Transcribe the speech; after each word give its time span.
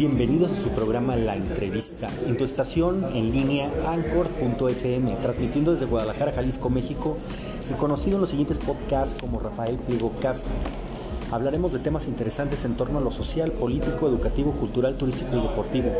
Bienvenidos 0.00 0.50
a 0.52 0.56
su 0.56 0.70
programa 0.70 1.14
La 1.14 1.36
Entrevista, 1.36 2.08
en 2.26 2.38
tu 2.38 2.44
estación 2.44 3.04
en 3.12 3.32
línea 3.32 3.70
anchor.fm, 3.86 5.14
transmitiendo 5.16 5.74
desde 5.74 5.84
Guadalajara, 5.84 6.32
Jalisco, 6.32 6.70
México, 6.70 7.18
conocido 7.78 8.14
en 8.14 8.22
los 8.22 8.30
siguientes 8.30 8.56
podcasts 8.56 9.20
como 9.20 9.40
Rafael 9.40 9.76
Pliego 9.76 10.10
Castro. 10.22 10.50
Hablaremos 11.32 11.72
de 11.72 11.78
temas 11.78 12.08
interesantes 12.08 12.64
en 12.64 12.74
torno 12.74 12.98
a 12.98 13.00
lo 13.00 13.12
social, 13.12 13.52
político, 13.52 14.08
educativo, 14.08 14.50
cultural, 14.52 14.96
turístico 14.96 15.36
y 15.36 15.40
deportivo. 15.40 15.90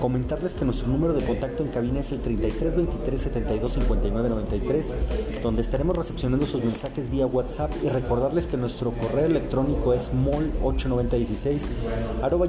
Comentarles 0.00 0.54
que 0.54 0.66
nuestro 0.66 0.88
número 0.88 1.14
de 1.14 1.24
contacto 1.24 1.62
en 1.62 1.70
cabina 1.70 2.00
es 2.00 2.12
el 2.12 2.20
33 2.20 2.76
23 2.76 3.20
72 3.20 3.72
59 3.72 4.28
93, 4.28 4.94
donde 5.42 5.62
estaremos 5.62 5.96
recepcionando 5.96 6.44
sus 6.44 6.62
mensajes 6.62 7.10
vía 7.10 7.26
WhatsApp 7.26 7.70
y 7.82 7.88
recordarles 7.88 8.46
que 8.46 8.58
nuestro 8.58 8.90
correo 8.90 9.26
electrónico 9.26 9.94
es 9.94 10.12
mol8916 10.12 11.60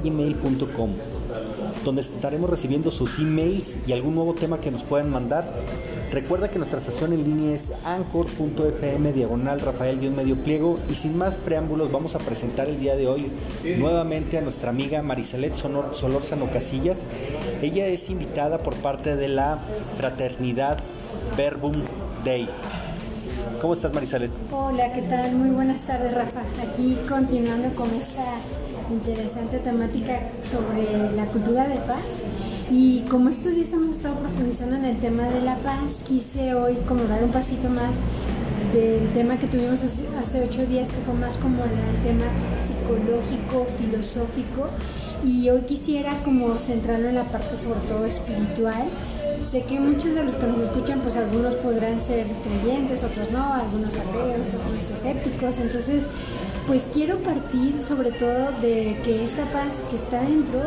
gmail.com 0.02 0.90
donde 1.84 2.02
estaremos 2.02 2.50
recibiendo 2.50 2.90
sus 2.90 3.18
emails 3.18 3.76
y 3.86 3.92
algún 3.92 4.14
nuevo 4.14 4.34
tema 4.34 4.58
que 4.58 4.70
nos 4.70 4.82
puedan 4.82 5.10
mandar 5.10 5.44
Recuerda 6.12 6.48
que 6.48 6.58
nuestra 6.58 6.78
estación 6.78 7.12
en 7.12 7.22
línea 7.22 7.54
es 7.54 7.70
anchor.fm 7.84 9.12
diagonal 9.12 9.60
Rafael 9.60 9.98
medio 10.10 10.36
pliego 10.36 10.78
y 10.90 10.94
sin 10.94 11.18
más 11.18 11.36
preámbulos 11.36 11.92
vamos 11.92 12.14
a 12.14 12.18
presentar 12.18 12.66
el 12.68 12.80
día 12.80 12.96
de 12.96 13.06
hoy 13.06 13.30
nuevamente 13.78 14.38
a 14.38 14.40
nuestra 14.40 14.70
amiga 14.70 15.02
Marisalet 15.02 15.54
Sonor, 15.54 15.94
Solórzano 15.94 16.50
Casillas. 16.50 17.00
Ella 17.60 17.86
es 17.88 18.08
invitada 18.08 18.58
por 18.58 18.74
parte 18.76 19.16
de 19.16 19.28
la 19.28 19.58
fraternidad 19.98 20.78
Verbum 21.36 21.74
Day. 22.24 22.48
¿Cómo 23.60 23.74
estás 23.74 23.92
Marisalet? 23.92 24.30
Hola, 24.50 24.90
¿qué 24.94 25.02
tal? 25.02 25.32
Muy 25.34 25.50
buenas 25.50 25.82
tardes 25.82 26.14
Rafa. 26.14 26.40
Aquí 26.62 26.96
continuando 27.06 27.68
con 27.74 27.90
esta 27.90 28.24
interesante 28.90 29.58
temática 29.58 30.20
sobre 30.50 31.12
la 31.14 31.26
cultura 31.26 31.68
de 31.68 31.76
paz 31.76 32.24
y 32.70 33.00
como 33.10 33.30
estos 33.30 33.54
días 33.54 33.72
hemos 33.72 33.96
estado 33.96 34.16
profundizando 34.16 34.76
en 34.76 34.84
el 34.84 34.98
tema 34.98 35.24
de 35.24 35.40
la 35.40 35.56
paz, 35.56 36.00
quise 36.06 36.54
hoy 36.54 36.76
como 36.86 37.04
dar 37.04 37.24
un 37.24 37.30
pasito 37.30 37.68
más 37.70 38.00
del 38.74 39.08
tema 39.14 39.36
que 39.36 39.46
tuvimos 39.46 39.82
hace, 39.82 40.42
ocho 40.42 40.66
días, 40.66 40.88
que 40.88 40.98
fue 40.98 41.14
más 41.14 41.36
como 41.36 41.64
el 41.64 42.02
tema 42.04 42.26
psicológico, 42.60 43.66
filosófico, 43.78 44.68
y 45.24 45.48
hoy 45.48 45.62
quisiera 45.62 46.12
como 46.24 46.56
centrarlo 46.58 47.08
en 47.08 47.14
la 47.14 47.24
parte 47.24 47.56
sobre 47.56 47.80
todo 47.88 48.04
espiritual. 48.04 48.84
Sé 49.42 49.62
que 49.62 49.80
muchos 49.80 50.14
de 50.14 50.24
los 50.24 50.34
que 50.34 50.46
nos 50.46 50.58
escuchan, 50.60 51.00
pues 51.00 51.16
algunos 51.16 51.54
podrán 51.54 52.02
ser 52.02 52.26
creyentes, 52.44 53.02
otros 53.02 53.30
no, 53.30 53.54
algunos 53.54 53.94
ateos, 53.96 54.54
otros 54.54 54.90
escépticos, 54.94 55.58
entonces 55.58 56.04
pues 56.66 56.82
quiero 56.92 57.16
partir 57.18 57.82
sobre 57.82 58.12
todo 58.12 58.50
de 58.60 58.94
que 59.02 59.24
esta 59.24 59.44
paz 59.52 59.84
que 59.88 59.96
está 59.96 60.20
dentro, 60.20 60.60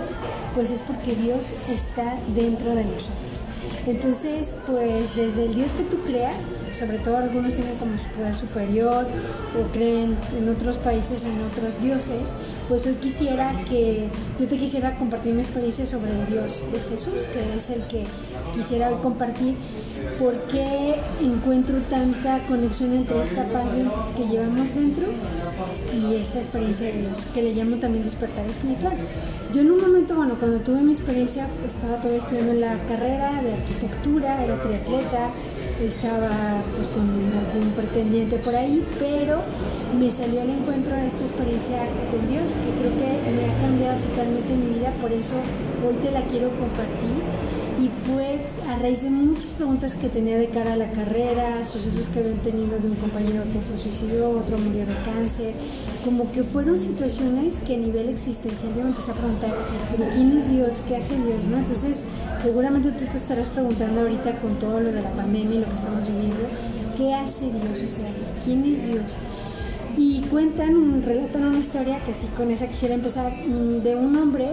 pues 0.56 0.72
es 0.72 0.82
porque 0.82 1.16
Dios 1.16 1.52
está 1.70 2.16
dentro 2.36 2.76
de 2.76 2.84
nosotros. 2.86 3.44
Entonces, 3.88 4.58
pues 4.68 5.16
desde 5.16 5.46
el 5.46 5.56
Dios 5.56 5.72
que 5.72 5.84
tú 5.84 5.98
creas, 6.04 6.44
sobre 6.78 7.00
todo 7.00 7.18
algunos 7.18 7.54
tienen 7.54 7.76
como 7.78 7.94
su 7.98 8.08
poder 8.10 8.36
superior 8.36 9.08
o 9.60 9.72
creen 9.72 10.16
en 10.38 10.50
otros 10.50 10.78
países 10.78 11.24
en 11.24 11.34
otros 11.42 11.82
dioses, 11.82 12.30
pues 12.70 12.86
hoy 12.86 12.94
quisiera 12.94 13.54
que 13.70 14.08
yo 14.40 14.48
te 14.48 14.58
quisiera 14.58 14.96
compartir 14.98 15.34
mi 15.34 15.42
experiencia 15.42 15.86
sobre 15.86 16.12
el 16.12 16.28
Dios 16.28 16.62
de 16.72 16.80
Jesús, 16.80 17.26
que 17.34 17.56
es 17.56 17.70
el 17.72 17.82
que 17.84 18.06
quisiera 18.54 18.90
compartir 19.02 19.56
por 20.20 20.34
qué 20.52 20.96
encuentro 21.22 21.78
tanta 21.90 22.40
conexión 22.48 22.94
entre 22.94 23.22
esta 23.22 23.44
paz 23.50 23.72
que 24.16 24.28
llevamos 24.28 24.76
dentro 24.76 25.06
y 25.94 26.16
esta 26.16 26.40
experiencia 26.40 26.88
de 26.88 27.02
Dios, 27.02 27.20
que 27.34 27.44
le 27.44 27.54
llamo 27.54 27.78
también 27.78 28.04
despertar 28.04 28.46
espiritual. 28.46 28.94
Yo 29.54 29.62
en 29.62 29.72
un 29.72 29.82
momento, 29.82 30.16
bueno, 30.16 30.36
cuando 30.40 30.60
tuve 30.60 30.82
mi 30.82 30.92
experiencia, 30.94 31.48
estaba 31.68 31.98
todavía 31.98 32.20
estudiando 32.20 32.54
la 32.54 32.78
carrera 32.88 33.42
de 33.42 33.54
arquitectura, 33.54 34.44
era 34.44 34.62
triatleta, 34.62 35.30
estaba 35.84 36.30
pues, 36.76 36.88
con 36.96 37.04
algún 37.04 37.72
pretendiente 37.76 38.38
por 38.38 38.56
ahí, 38.56 38.84
pero 39.00 39.42
me 40.00 40.10
salió 40.10 40.42
al 40.42 40.50
encuentro 40.52 40.96
de 40.96 41.08
esta 41.08 41.24
experiencia 41.26 41.80
con 42.10 42.22
Dios, 42.30 42.48
que 42.48 42.72
creo 42.80 42.94
que 42.96 43.32
me 43.32 43.52
ha 43.52 43.62
cambiado 43.62 44.00
totalmente 44.00 44.56
mi 44.56 44.80
vida, 44.80 44.94
por 45.02 45.12
eso 45.12 45.36
hoy 45.86 45.96
te 45.96 46.12
la 46.12 46.22
quiero 46.28 46.50
compartir 46.56 47.20
y 47.82 47.90
fue 48.06 48.40
a 48.70 48.78
raíz 48.78 49.02
de 49.02 49.10
muchas 49.10 49.54
preguntas 49.54 49.96
que 49.96 50.08
tenía 50.08 50.38
de 50.38 50.48
cara 50.48 50.74
a 50.74 50.76
la 50.76 50.88
carrera, 50.88 51.64
sucesos 51.64 52.10
que 52.10 52.20
habían 52.20 52.38
tenido 52.38 52.78
de 52.78 52.88
un 52.88 52.96
compañero 52.96 53.44
que 53.52 53.64
se 53.64 53.76
suicidó, 53.76 54.30
otro 54.38 54.60
murió 54.60 54.86
de 54.86 54.94
cáncer, 55.04 55.54
como 56.06 56.32
que 56.32 56.44
fueron 56.44 56.78
situaciones 56.78 57.60
que 57.62 57.76
a 57.76 57.78
nivel 57.80 58.10
existencial 58.10 58.72
yo 58.76 58.84
me 58.84 58.90
empecé 58.90 59.12
a 59.12 59.16
preguntar, 59.16 59.56
quién 60.14 60.38
es 60.38 60.50
Dios? 60.52 60.84
¿Qué 60.88 60.98
hace 60.98 61.16
Dios? 61.16 61.46
Entonces, 61.46 62.04
seguramente 62.44 62.92
tú 62.92 63.06
te 63.06 63.18
estarás 63.18 63.50
preguntando 63.50 64.02
ahorita 64.02 64.34
con 64.40 64.54
todo 64.56 64.80
lo 64.80 64.92
de 64.92 65.02
la 65.02 65.12
pandemia 65.14 65.56
y 65.56 65.60
lo 65.62 65.68
que 65.68 65.76
estamos 65.76 66.06
viviendo, 66.06 66.46
¿qué 66.98 67.16
hace 67.16 67.46
Dios? 67.46 67.84
O 67.84 67.90
sea, 67.90 68.10
¿quién 68.46 68.64
es 68.64 68.86
Dios? 68.86 69.06
Y 69.98 70.22
cuentan, 70.30 71.04
relatan 71.04 71.48
una 71.48 71.60
historia 71.60 72.00
que 72.04 72.12
así 72.12 72.28
con 72.38 72.52
esa 72.52 72.68
quisiera 72.68 72.94
empezar, 72.94 73.32
mm, 73.32 73.82
de 73.82 73.96
un 73.96 74.16
hombre 74.18 74.50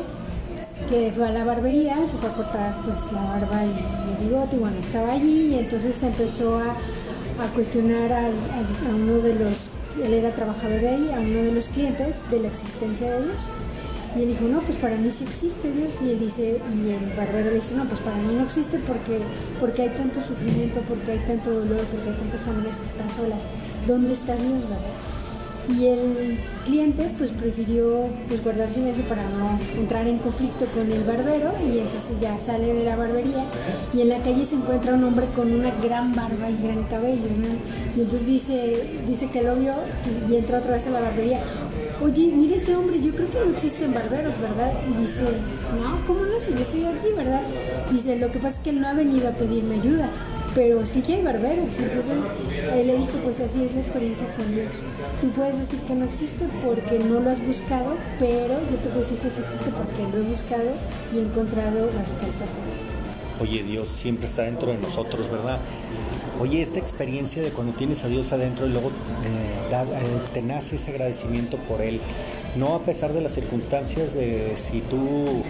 que 0.89 1.13
fue 1.15 1.29
a 1.29 1.33
la 1.33 1.45
barbería, 1.45 1.97
se 2.07 2.17
fue 2.17 2.31
a 2.31 2.33
cortar 2.33 2.75
pues 2.85 3.13
la 3.13 3.23
barba 3.23 3.65
y 3.65 3.69
el 3.69 4.29
bigote 4.29 4.57
y 4.57 4.59
bueno, 4.59 4.77
estaba 4.79 5.13
allí 5.13 5.55
y 5.55 5.59
entonces 5.59 6.03
empezó 6.03 6.59
a, 6.59 6.75
cuestionar 7.55 8.13
a, 8.13 8.31
uno 8.95 9.19
de 9.19 9.35
los, 9.35 9.69
él 10.03 10.15
era 10.15 10.31
trabajador 10.31 10.81
de 10.81 10.89
ahí, 10.89 11.11
a 11.15 11.21
uno 11.21 11.43
de 11.43 11.53
los 11.53 11.69
clientes 11.69 12.23
de 12.31 12.41
la 12.41 12.49
existencia 12.49 13.13
de 13.13 13.25
Dios. 13.25 13.37
Y 14.17 14.23
él 14.23 14.29
dijo, 14.29 14.45
no, 14.47 14.61
pues 14.61 14.79
para 14.79 14.97
mí 14.97 15.11
sí 15.11 15.25
existe 15.25 15.71
Dios. 15.71 15.95
Y 16.03 16.11
él 16.11 16.19
dice, 16.19 16.59
y 16.75 16.91
el 16.91 17.17
barbero 17.17 17.51
le 17.51 17.57
dice, 17.57 17.77
no, 17.77 17.85
pues 17.85 18.01
para 18.01 18.17
mí 18.17 18.35
no 18.35 18.45
existe 18.45 18.79
porque, 18.81 19.21
porque 19.61 19.83
hay 19.83 19.91
tanto 19.91 20.21
sufrimiento, 20.21 20.81
porque 20.89 21.13
hay 21.13 21.19
tanto 21.19 21.51
dolor, 21.51 21.85
porque 21.93 22.11
hay 22.11 22.17
tantas 22.17 22.41
familias 22.41 22.77
que 22.79 22.89
están 22.89 23.11
solas. 23.15 23.43
¿Dónde 23.87 24.15
está 24.15 24.35
Dios? 24.35 24.65
Y 25.69 25.87
el 25.87 26.39
cliente 26.65 27.11
pues 27.19 27.31
prefirió 27.31 28.09
pues 28.29 28.43
guardar 28.43 28.71
silencio 28.71 29.05
para 29.05 29.23
no 29.23 29.59
entrar 29.77 30.07
en 30.07 30.19
conflicto 30.19 30.65
con 30.67 30.91
el 30.91 31.05
barbero. 31.05 31.53
Y 31.67 31.79
entonces 31.79 32.21
ya 32.21 32.39
sale 32.41 32.73
de 32.73 32.85
la 32.85 32.97
barbería 32.97 33.45
y 33.93 34.01
en 34.01 34.09
la 34.09 34.19
calle 34.19 34.45
se 34.45 34.55
encuentra 34.55 34.95
un 34.95 35.05
hombre 35.05 35.27
con 35.35 35.53
una 35.53 35.71
gran 35.83 36.15
barba 36.15 36.51
y 36.51 36.63
gran 36.63 36.83
cabello 36.85 37.29
y 37.97 38.01
entonces 38.01 38.27
dice 38.27 38.85
dice 39.07 39.29
que 39.31 39.43
lo 39.43 39.57
vio 39.57 39.75
y, 40.29 40.37
entra 40.37 40.59
otra 40.59 40.75
vez 40.75 40.87
a 40.87 40.91
la 40.91 41.01
barbería. 41.01 41.41
Oye 42.03 42.33
mire 42.35 42.57
ese 42.57 42.77
hombre 42.77 43.01
yo 43.01 43.13
creo 43.13 43.29
que 43.29 43.41
no 43.41 43.51
existen 43.57 43.93
barberos 43.93 44.39
verdad 44.41 44.73
y 44.89 45.01
dice 45.01 45.25
no 45.81 46.07
cómo 46.07 46.21
no 46.21 46.39
si 46.39 46.53
yo 46.53 46.61
estoy 46.61 46.85
aquí 46.85 47.09
verdad 47.17 47.43
dice 47.91 48.17
lo 48.17 48.31
que 48.31 48.39
pasa 48.39 48.57
es 48.57 48.59
que 48.63 48.71
él 48.71 48.81
no 48.81 48.89
ha 48.89 48.95
venido 48.95 49.29
a 49.29 49.33
pedirme 49.33 49.75
ayuda 49.75 50.09
pero 50.59 50.85
sí 50.85 51.03
que 51.03 51.15
hay 51.15 51.23
barberos. 51.23 51.79
Entonces 51.79 52.25
él 52.75 52.87
le 52.89 52.97
dijo, 52.97 53.13
pues 53.23 53.39
así 53.39 53.63
es 53.63 53.75
la 53.75 53.81
experiencia 53.81 54.27
con 54.35 54.53
Dios. 54.53 54.73
Tú 55.21 55.31
puedes 55.31 55.57
decir 55.57 55.79
que 55.83 55.95
no 55.95 56.05
existe 56.05 56.47
porque 56.65 56.99
no 56.99 57.21
lo 57.21 57.31
has 57.31 57.47
buscado, 57.47 57.95
pero 58.19 58.59
yo 58.69 58.77
te 58.83 58.89
puedo 58.89 58.99
decir 58.99 59.19
que 59.19 59.31
sí 59.31 59.39
existe 59.41 59.71
porque 59.71 60.03
lo 60.13 60.19
he 60.19 60.29
buscado 60.29 60.69
y 61.15 61.19
he 61.19 61.23
encontrado 61.23 61.87
respuestas. 61.87 62.59
Oye, 63.41 63.63
Dios 63.63 63.87
siempre 63.87 64.27
está 64.27 64.43
dentro 64.43 64.73
de 64.73 64.79
nosotros, 64.79 65.31
¿verdad? 65.31 65.61
Oye, 66.41 66.61
esta 66.61 66.81
experiencia 66.81 67.41
de 67.41 67.51
cuando 67.51 67.73
tienes 67.75 68.03
a 68.03 68.09
Dios 68.09 68.33
adentro 68.33 68.67
y 68.67 68.71
luego 68.71 68.89
eh, 68.89 69.71
eh, 69.71 70.19
te 70.35 70.43
nace 70.43 70.75
ese 70.75 70.91
agradecimiento 70.91 71.57
por 71.69 71.81
Él, 71.83 72.01
no 72.57 72.75
a 72.75 72.81
pesar 72.81 73.13
de 73.13 73.21
las 73.21 73.33
circunstancias 73.33 74.15
de 74.15 74.55
si 74.57 74.81
tú 74.81 75.43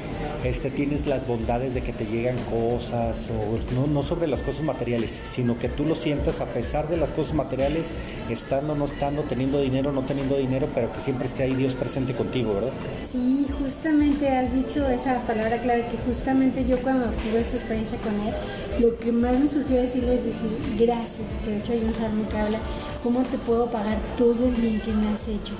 este, 0.44 0.70
tienes 0.70 1.06
las 1.06 1.26
bondades 1.26 1.74
de 1.74 1.80
que 1.80 1.92
te 1.92 2.06
llegan 2.06 2.36
cosas, 2.50 3.28
o 3.30 3.86
no, 3.88 4.02
sobre 4.02 4.28
las 4.28 4.40
cosas 4.42 4.62
materiales, 4.62 5.10
sino 5.10 5.58
que 5.58 5.68
tú 5.68 5.84
lo 5.84 5.94
sientas 5.94 6.40
a 6.40 6.46
pesar 6.46 6.88
de 6.88 6.96
las 6.96 7.12
cosas 7.12 7.34
materiales, 7.34 7.90
estando, 8.28 8.74
no 8.74 8.84
estando, 8.84 9.22
teniendo 9.22 9.60
dinero, 9.60 9.92
no 9.92 10.02
teniendo 10.02 10.36
dinero, 10.36 10.68
pero 10.74 10.92
que 10.92 11.00
siempre 11.00 11.26
esté 11.26 11.44
ahí 11.44 11.54
Dios 11.54 11.74
presente 11.74 12.14
contigo, 12.14 12.54
¿verdad? 12.54 12.72
Sí, 13.10 13.46
justamente 13.58 14.28
has 14.28 14.54
dicho 14.54 14.86
esa 14.88 15.20
palabra 15.22 15.60
clave, 15.60 15.86
que 15.90 15.98
justamente 15.98 16.64
yo 16.64 16.80
cuando 16.82 17.06
tuve 17.06 17.40
esta 17.40 17.56
experiencia 17.56 17.98
con 17.98 18.14
Él, 18.20 18.34
lo 18.80 18.98
que 18.98 19.12
más 19.12 19.38
me 19.38 19.48
surgió 19.48 19.76
decirle 19.76 20.16
es 20.16 20.24
decir, 20.24 20.50
gracias, 20.78 21.26
que 21.44 21.50
de 21.50 21.56
hecho 21.58 21.72
hay 21.72 21.82
un 21.82 21.94
salmo 21.94 22.28
que 22.28 22.38
habla, 22.38 22.58
¿cómo 23.02 23.22
te 23.22 23.38
puedo 23.38 23.66
pagar 23.66 23.98
todo 24.16 24.46
el 24.46 24.54
bien 24.54 24.80
que 24.80 24.92
me 24.92 25.08
has 25.08 25.28
hecho? 25.28 25.54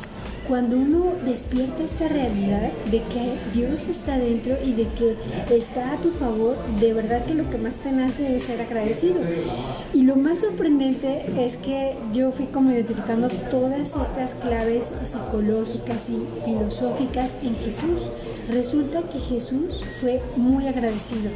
Cuando 0.49 0.77
uno 0.77 1.13
despierta 1.27 1.85
esta 1.85 2.09
realidad 2.09 2.71
de 2.91 3.03
que 3.03 3.35
Dios 3.53 3.87
está 3.89 4.17
dentro 4.17 4.57
y 4.65 4.73
de 4.73 4.87
que 4.89 5.15
está 5.55 5.93
a 5.93 5.97
tu 5.97 6.11
favor, 6.11 6.57
de 6.81 6.95
verdad 6.95 7.25
que 7.27 7.35
lo 7.35 7.49
que 7.51 7.59
más 7.59 7.77
te 7.77 7.93
nace 7.93 8.35
es 8.35 8.45
ser 8.45 8.63
agradecido. 8.63 9.21
Y 9.93 10.03
lo 10.03 10.17
más 10.17 10.41
sorprendente 10.41 11.25
es 11.39 11.59
que 11.59 11.97
yo 12.15 12.33
fui 12.33 12.47
como 12.47 12.73
identificando 12.73 13.29
todas 13.51 13.95
estas 13.95 14.35
claves 14.35 14.93
psicológicas 15.05 16.09
y 16.09 16.23
filosóficas 16.47 17.37
en 17.43 17.55
Jesús. 17.55 18.01
Resulta 18.51 19.03
que 19.03 19.21
Jesús 19.21 19.85
fue 20.01 20.23
muy 20.37 20.67
agradecido. 20.67 21.31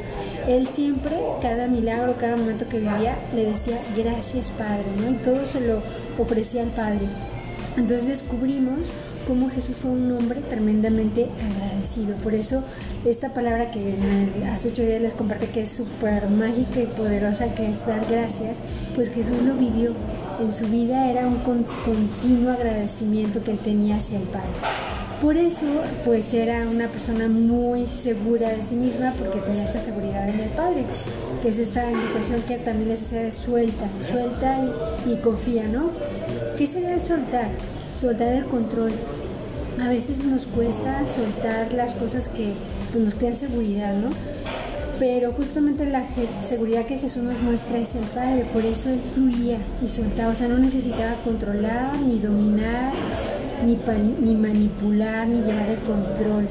Él 0.49 0.67
siempre, 0.67 1.15
cada 1.43 1.69
milagro, 1.69 2.15
cada 2.19 2.37
momento 2.37 2.67
que 2.67 2.79
vivía, 2.79 3.19
le 3.35 3.45
decía 3.45 3.79
gracias 3.95 4.51
Padre. 4.53 4.85
Y 5.11 5.15
todo 5.23 5.45
se 5.45 5.61
lo 5.61 5.83
ofrecía 6.19 6.63
al 6.63 6.71
Padre. 6.71 7.07
Entonces 7.77 8.07
descubrimos 8.07 8.81
cómo 9.27 9.49
Jesús 9.51 9.77
fue 9.81 9.91
un 9.93 10.11
hombre 10.13 10.41
tremendamente 10.41 11.29
agradecido. 11.51 12.17
Por 12.17 12.35
eso 12.35 12.63
esta 13.05 13.33
palabra 13.33 13.71
que 13.71 13.95
hace 14.53 14.69
ocho 14.69 14.83
días 14.83 15.01
les 15.01 15.13
compartí 15.13 15.47
que 15.47 15.63
es 15.63 15.71
súper 15.71 16.29
mágica 16.29 16.81
y 16.81 16.87
poderosa, 16.87 17.55
que 17.55 17.71
es 17.71 17.87
dar 17.87 18.05
gracias, 18.11 18.59
pues 18.95 19.11
Jesús 19.11 19.41
lo 19.43 19.55
vivió. 19.55 19.93
En 20.41 20.53
su 20.53 20.67
vida 20.67 21.11
era 21.11 21.27
un 21.27 21.37
continuo 21.37 22.53
agradecimiento 22.53 23.43
que 23.43 23.53
él 23.53 23.59
tenía 23.59 23.97
hacia 23.97 24.19
el 24.19 24.25
Padre. 24.25 24.49
Por 25.23 25.37
eso, 25.37 25.67
pues 26.05 26.35
era 26.35 26.67
una 26.69 26.89
persona 26.89 27.29
muy 27.29 27.87
segura 27.87 28.49
de 28.49 28.61
sí 28.61 28.75
misma 28.75 29.13
porque 29.17 29.39
tenía 29.39 29.69
esa 29.69 29.79
seguridad 29.79 30.29
en 30.29 30.41
el 30.41 30.51
Padre, 30.51 30.85
que 31.41 31.51
es 31.51 31.61
esta 31.61 31.89
invitación 31.89 32.43
que 32.43 32.57
también 32.57 32.89
les 32.89 33.05
hace 33.05 33.31
suelta, 33.31 33.89
suelta 34.01 34.59
y, 35.07 35.15
confía, 35.19 35.69
¿no? 35.69 35.91
¿Qué 36.57 36.67
sería 36.67 36.95
el 36.95 37.01
soltar? 37.01 37.49
Soltar 37.99 38.29
el 38.29 38.45
control. 38.45 38.93
A 39.81 39.89
veces 39.89 40.25
nos 40.25 40.47
cuesta 40.47 41.07
soltar 41.07 41.73
las 41.73 41.95
cosas 41.95 42.29
que 42.29 42.53
pues, 42.93 43.05
nos 43.05 43.15
crean 43.15 43.37
seguridad, 43.37 43.95
¿no? 43.95 44.11
Pero 44.99 45.33
justamente 45.33 45.87
la 45.87 46.05
seguridad 46.45 46.85
que 46.87 46.99
Jesús 46.99 47.23
nos 47.23 47.41
muestra 47.41 47.79
es 47.79 47.95
el 47.95 48.05
Padre, 48.05 48.45
por 48.53 48.65
eso 48.65 48.91
Él 48.91 49.01
fluía 49.15 49.59
y 49.83 49.89
soltaba, 49.89 50.33
o 50.33 50.35
sea, 50.35 50.47
no 50.47 50.59
necesitaba 50.59 51.15
controlar 51.25 51.99
ni 52.01 52.21
dominar 52.21 52.93
ni, 53.65 53.79
ni 54.21 54.35
manipular, 54.35 55.27
ni 55.27 55.41
llevar 55.43 55.71
el 55.71 55.79
control, 55.79 56.49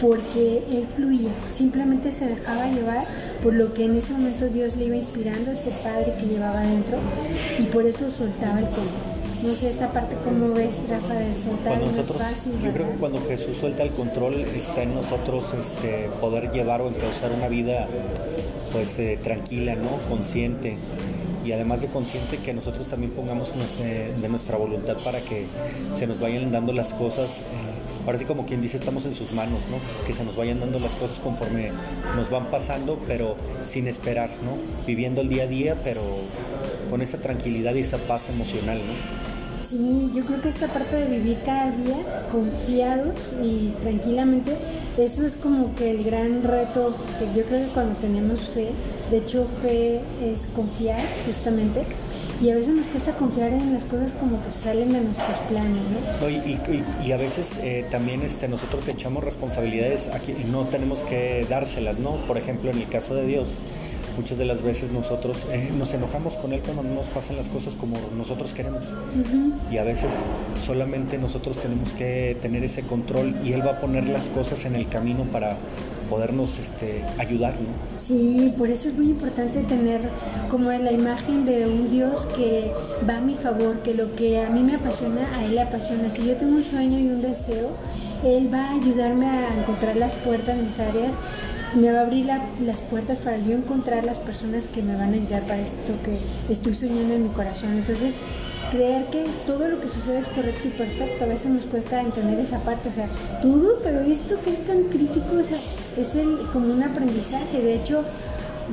porque 0.00 0.62
él 0.70 0.86
fluía, 0.94 1.30
simplemente 1.52 2.12
se 2.12 2.26
dejaba 2.26 2.68
llevar 2.68 3.06
por 3.42 3.54
lo 3.54 3.74
que 3.74 3.84
en 3.84 3.96
ese 3.96 4.12
momento 4.12 4.48
Dios 4.48 4.76
le 4.76 4.86
iba 4.86 4.96
inspirando, 4.96 5.50
ese 5.52 5.70
padre 5.70 6.14
que 6.18 6.26
llevaba 6.26 6.60
adentro, 6.60 6.98
y 7.58 7.62
por 7.64 7.86
eso 7.86 8.10
soltaba 8.10 8.60
el 8.60 8.66
control. 8.66 9.17
No 9.42 9.54
sé, 9.54 9.70
esta 9.70 9.92
parte, 9.92 10.16
¿cómo 10.24 10.52
ves, 10.52 10.88
Rafa, 10.88 11.14
de 11.14 11.34
soltar? 11.36 11.80
Nosotros, 11.80 12.22
yo 12.64 12.72
creo 12.72 12.90
que 12.90 12.98
cuando 12.98 13.20
Jesús 13.20 13.56
suelta 13.56 13.84
el 13.84 13.90
control, 13.90 14.34
está 14.34 14.82
en 14.82 14.94
nosotros 14.94 15.54
este, 15.54 16.10
poder 16.20 16.50
llevar 16.50 16.80
o 16.80 16.88
encauzar 16.88 17.30
una 17.32 17.48
vida 17.48 17.86
pues 18.72 18.98
eh, 18.98 19.18
tranquila, 19.22 19.76
¿no? 19.76 19.90
Consciente 20.08 20.76
y 21.44 21.52
además 21.52 21.80
de 21.80 21.86
consciente 21.86 22.36
que 22.38 22.52
nosotros 22.52 22.88
también 22.88 23.12
pongamos 23.12 23.52
de 23.80 24.28
nuestra 24.28 24.58
voluntad 24.58 24.98
para 25.02 25.18
que 25.20 25.46
se 25.96 26.06
nos 26.06 26.20
vayan 26.20 26.52
dando 26.52 26.72
las 26.72 26.92
cosas. 26.92 27.38
Eh, 27.38 28.04
ahora 28.06 28.18
sí 28.18 28.24
como 28.24 28.44
quien 28.44 28.60
dice 28.60 28.76
estamos 28.76 29.06
en 29.06 29.14
sus 29.14 29.32
manos, 29.32 29.60
¿no? 29.70 29.78
Que 30.06 30.12
se 30.12 30.24
nos 30.24 30.36
vayan 30.36 30.60
dando 30.60 30.78
las 30.78 30.92
cosas 30.92 31.18
conforme 31.20 31.70
nos 32.16 32.28
van 32.28 32.46
pasando, 32.50 32.98
pero 33.06 33.36
sin 33.66 33.86
esperar, 33.86 34.28
¿no? 34.44 34.58
Viviendo 34.86 35.20
el 35.20 35.28
día 35.28 35.44
a 35.44 35.46
día, 35.46 35.76
pero 35.84 36.02
con 36.90 37.02
esa 37.02 37.18
tranquilidad 37.18 37.74
y 37.74 37.80
esa 37.80 37.98
paz 37.98 38.28
emocional, 38.28 38.78
¿no? 38.78 39.27
Sí, 39.68 40.10
yo 40.14 40.24
creo 40.24 40.40
que 40.40 40.48
esta 40.48 40.66
parte 40.68 40.96
de 40.96 41.18
vivir 41.18 41.38
cada 41.44 41.70
día 41.72 41.96
confiados 42.32 43.34
y 43.42 43.74
tranquilamente, 43.82 44.56
eso 44.96 45.26
es 45.26 45.34
como 45.34 45.74
que 45.74 45.90
el 45.90 46.04
gran 46.04 46.42
reto 46.42 46.96
que 47.18 47.26
yo 47.38 47.44
creo 47.46 47.66
que 47.66 47.72
cuando 47.74 47.94
tenemos 47.96 48.48
fe, 48.48 48.70
de 49.10 49.18
hecho 49.18 49.46
fe 49.60 50.00
es 50.22 50.46
confiar 50.54 51.02
justamente, 51.26 51.82
y 52.40 52.50
a 52.50 52.54
veces 52.54 52.72
nos 52.72 52.86
cuesta 52.86 53.12
confiar 53.12 53.52
en 53.52 53.74
las 53.74 53.84
cosas 53.84 54.12
como 54.12 54.42
que 54.42 54.48
salen 54.48 54.92
de 54.92 55.00
nuestros 55.00 55.36
planes, 55.50 55.82
¿no? 55.90 56.28
y, 57.04 57.12
a 57.12 57.16
veces 57.18 57.56
eh, 57.60 57.84
también 57.90 58.22
este, 58.22 58.48
nosotros 58.48 58.88
echamos 58.88 59.22
responsabilidades 59.22 60.08
aquí 60.14 60.32
y 60.32 60.44
no 60.44 60.66
tenemos 60.68 61.00
que 61.00 61.46
dárselas, 61.50 61.98
¿no? 61.98 62.12
Por 62.26 62.38
ejemplo, 62.38 62.70
en 62.70 62.78
el 62.78 62.88
caso 62.88 63.14
de 63.14 63.26
Dios, 63.26 63.48
muchas 64.18 64.36
de 64.38 64.44
las 64.44 64.62
veces 64.62 64.90
nosotros 64.90 65.46
eh, 65.50 65.70
nos 65.76 65.94
enojamos 65.94 66.34
con 66.34 66.52
él 66.52 66.60
cuando 66.60 66.82
no 66.82 66.94
nos 66.96 67.06
pasan 67.06 67.36
las 67.36 67.46
cosas 67.46 67.74
como 67.74 67.96
nosotros 68.16 68.52
queremos. 68.52 68.82
Y 69.70 69.78
a 69.78 69.84
veces 69.84 70.12
solamente 70.64 71.18
nosotros 71.18 71.58
tenemos 71.58 71.92
que 71.92 72.36
tener 72.42 72.64
ese 72.64 72.82
control 72.82 73.36
y 73.44 73.52
él 73.52 73.66
va 73.66 73.72
a 73.72 73.80
poner 73.80 74.08
las 74.08 74.26
cosas 74.26 74.64
en 74.64 74.74
el 74.74 74.88
camino 74.88 75.22
para 75.24 75.56
podernos 76.10 76.58
este, 76.58 77.04
ayudar. 77.18 77.54
¿no? 77.54 78.00
Sí, 78.00 78.52
por 78.58 78.68
eso 78.70 78.88
es 78.88 78.96
muy 78.96 79.10
importante 79.10 79.60
tener 79.62 80.00
como 80.50 80.70
la 80.72 80.92
imagen 80.92 81.44
de 81.44 81.66
un 81.66 81.90
Dios 81.90 82.26
que 82.36 82.72
va 83.08 83.18
a 83.18 83.20
mi 83.20 83.34
favor, 83.34 83.78
que 83.82 83.94
lo 83.94 84.14
que 84.16 84.40
a 84.40 84.50
mí 84.50 84.62
me 84.62 84.74
apasiona, 84.74 85.36
a 85.36 85.44
él 85.44 85.54
le 85.54 85.62
apasiona. 85.62 86.10
Si 86.10 86.26
yo 86.26 86.36
tengo 86.36 86.56
un 86.56 86.64
sueño 86.64 86.98
y 86.98 87.06
un 87.06 87.22
deseo, 87.22 87.70
él 88.24 88.52
va 88.52 88.70
a 88.70 88.74
ayudarme 88.74 89.26
a 89.26 89.60
encontrar 89.60 89.96
las 89.96 90.14
puertas 90.14 90.56
necesarias 90.56 91.12
me 91.74 91.92
va 91.92 92.00
a 92.00 92.02
abrir 92.02 92.26
las 92.26 92.80
puertas 92.80 93.18
para 93.18 93.38
yo 93.38 93.52
encontrar 93.52 94.04
las 94.04 94.18
personas 94.18 94.66
que 94.66 94.82
me 94.82 94.96
van 94.96 95.12
a 95.12 95.16
ayudar 95.16 95.42
para 95.42 95.60
esto 95.60 95.94
que 96.04 96.20
estoy 96.52 96.74
soñando 96.74 97.14
en 97.14 97.24
mi 97.24 97.28
corazón. 97.30 97.76
Entonces, 97.76 98.14
creer 98.70 99.06
que 99.06 99.26
todo 99.46 99.68
lo 99.68 99.80
que 99.80 99.88
sucede 99.88 100.18
es 100.18 100.26
correcto 100.26 100.68
y 100.68 100.70
perfecto, 100.70 101.24
a 101.24 101.28
veces 101.28 101.50
nos 101.50 101.64
cuesta 101.64 102.00
entender 102.00 102.38
esa 102.38 102.60
parte, 102.60 102.88
o 102.88 102.92
sea, 102.92 103.08
todo, 103.42 103.78
pero 103.82 104.00
esto 104.00 104.36
que 104.42 104.50
es 104.50 104.66
tan 104.66 104.84
crítico, 104.84 105.38
es 105.40 106.14
el, 106.14 106.38
como 106.52 106.72
un 106.72 106.82
aprendizaje, 106.82 107.60
de 107.60 107.74
hecho, 107.74 108.02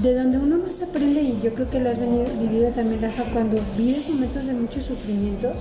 de 0.02 0.14
donde 0.14 0.38
uno 0.38 0.58
más 0.58 0.82
aprende, 0.82 1.22
y 1.22 1.40
yo 1.42 1.54
creo 1.54 1.70
que 1.70 1.80
lo 1.80 1.90
has 1.90 2.00
venido, 2.00 2.26
vivido 2.42 2.70
también, 2.72 3.02
Rafa, 3.02 3.24
cuando 3.32 3.58
vives 3.78 4.10
momentos 4.10 4.48
de 4.48 4.54
mucho 4.54 4.82
sufrimiento 4.82 5.54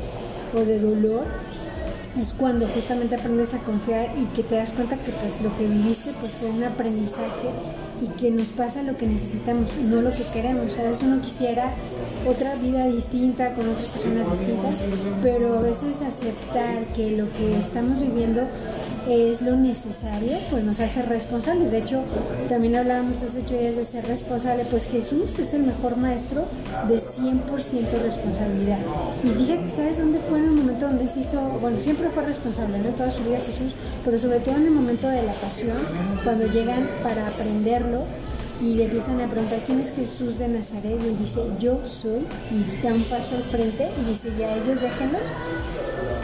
o 0.55 0.61
de 0.61 0.81
dolor, 0.81 1.25
es 2.20 2.32
cuando 2.32 2.66
justamente 2.66 3.16
aprendes 3.16 3.55
a 3.55 3.58
confiar 3.58 4.08
y 4.16 4.26
que 4.34 4.43
te 4.43 4.56
das 4.56 4.70
cuenta 4.72 4.96
que 4.96 5.11
pues 5.11 5.43
lo 5.43 5.56
que 5.56 5.66
viviste 5.66 6.12
pues 6.20 6.32
fue 6.32 6.50
un 6.50 6.62
aprendizaje 6.62 7.49
y 8.02 8.06
que 8.19 8.31
nos 8.31 8.49
pasa 8.49 8.82
lo 8.82 8.96
que 8.96 9.06
necesitamos, 9.06 9.69
no 9.88 10.00
lo 10.00 10.11
que 10.11 10.25
queremos. 10.32 10.78
A 10.78 10.82
veces 10.82 11.02
uno 11.02 11.20
quisiera 11.20 11.72
otra 12.28 12.55
vida 12.56 12.87
distinta 12.87 13.55
con 13.55 13.69
otras 13.69 13.87
personas 13.88 14.31
distintas, 14.31 14.84
pero 15.22 15.58
a 15.58 15.62
veces 15.62 16.02
aceptar 16.02 16.84
que 16.94 17.12
lo 17.12 17.32
que 17.32 17.58
estamos 17.61 18.00
viviendo 18.00 18.43
es 19.08 19.43
lo 19.43 19.56
necesario, 19.56 20.32
pues 20.50 20.64
nos 20.64 20.81
hace 20.81 21.02
responsables. 21.02 21.70
De 21.70 21.78
hecho, 21.78 22.02
también 22.49 22.76
hablábamos 22.76 23.22
hace 23.22 23.40
ocho 23.40 23.58
días 23.58 23.76
de 23.76 23.84
ser 23.84 24.06
responsable, 24.06 24.64
pues 24.70 24.84
Jesús 24.84 25.38
es 25.38 25.52
el 25.55 25.64
mejor 25.64 25.96
maestro 25.96 26.44
de 26.88 26.94
100% 26.94 28.02
responsabilidad. 28.02 28.78
Y 29.22 29.28
fíjate, 29.28 29.70
¿sabes 29.70 29.99
dónde 29.99 30.19
fue 30.28 30.38
en 30.38 30.44
el 30.44 30.50
momento 30.52 30.87
donde 30.87 31.08
se 31.08 31.20
hizo, 31.20 31.40
bueno, 31.61 31.78
siempre 31.81 32.04
fue 32.11 32.25
responsable, 32.25 32.79
¿no? 32.79 32.91
Toda 32.91 33.11
su 33.12 33.23
vida 33.25 33.39
Jesús, 33.39 33.73
pero 34.05 34.19
sobre 34.19 34.41
todo 34.41 34.56
en 34.56 34.67
el 34.67 34.71
momento 34.71 35.09
de 35.09 35.23
la 35.23 35.33
pasión, 35.33 35.79
cuando 36.23 36.47
llegan 36.47 36.89
para 37.03 37.27
aprenderlo 37.27 38.05
y 38.61 38.75
le 38.75 38.85
empiezan 38.85 39.21
a 39.21 39.27
preguntar 39.27 39.59
quién 39.67 39.81
es 39.81 39.93
Jesús 39.93 40.39
de 40.39 40.49
Nazaret 40.49 40.99
y 41.03 41.09
él 41.09 41.19
dice 41.19 41.41
yo 41.59 41.81
soy 41.87 42.25
y 42.51 42.83
da 42.83 42.95
un 42.95 43.03
paso 43.03 43.37
al 43.37 43.43
frente 43.43 43.89
y 44.01 44.05
dice 44.05 44.31
ya 44.39 44.55
ellos 44.55 44.81
déjenlos 44.81 45.23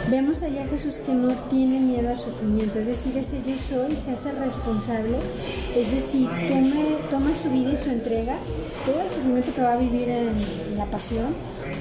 Vemos 0.09 0.41
allá 0.41 0.63
a 0.63 0.67
Jesús 0.67 0.97
que 0.97 1.13
no 1.13 1.33
tiene 1.49 1.79
miedo 1.79 2.09
al 2.09 2.19
sufrimiento, 2.19 2.79
es 2.79 2.87
decir, 2.87 3.17
ese 3.17 3.41
yo 3.45 3.55
soy 3.57 3.95
se 3.95 4.11
hace 4.11 4.31
responsable, 4.31 5.17
es 5.75 5.91
decir, 5.91 6.27
toma, 7.09 7.29
su 7.33 7.49
vida 7.49 7.71
y 7.71 7.77
su 7.77 7.91
entrega, 7.91 8.35
todo 8.85 8.99
el 9.01 9.11
sufrimiento 9.11 9.53
que 9.55 9.61
va 9.61 9.73
a 9.73 9.77
vivir 9.77 10.09
en 10.09 10.27
la 10.77 10.85
pasión, 10.85 11.27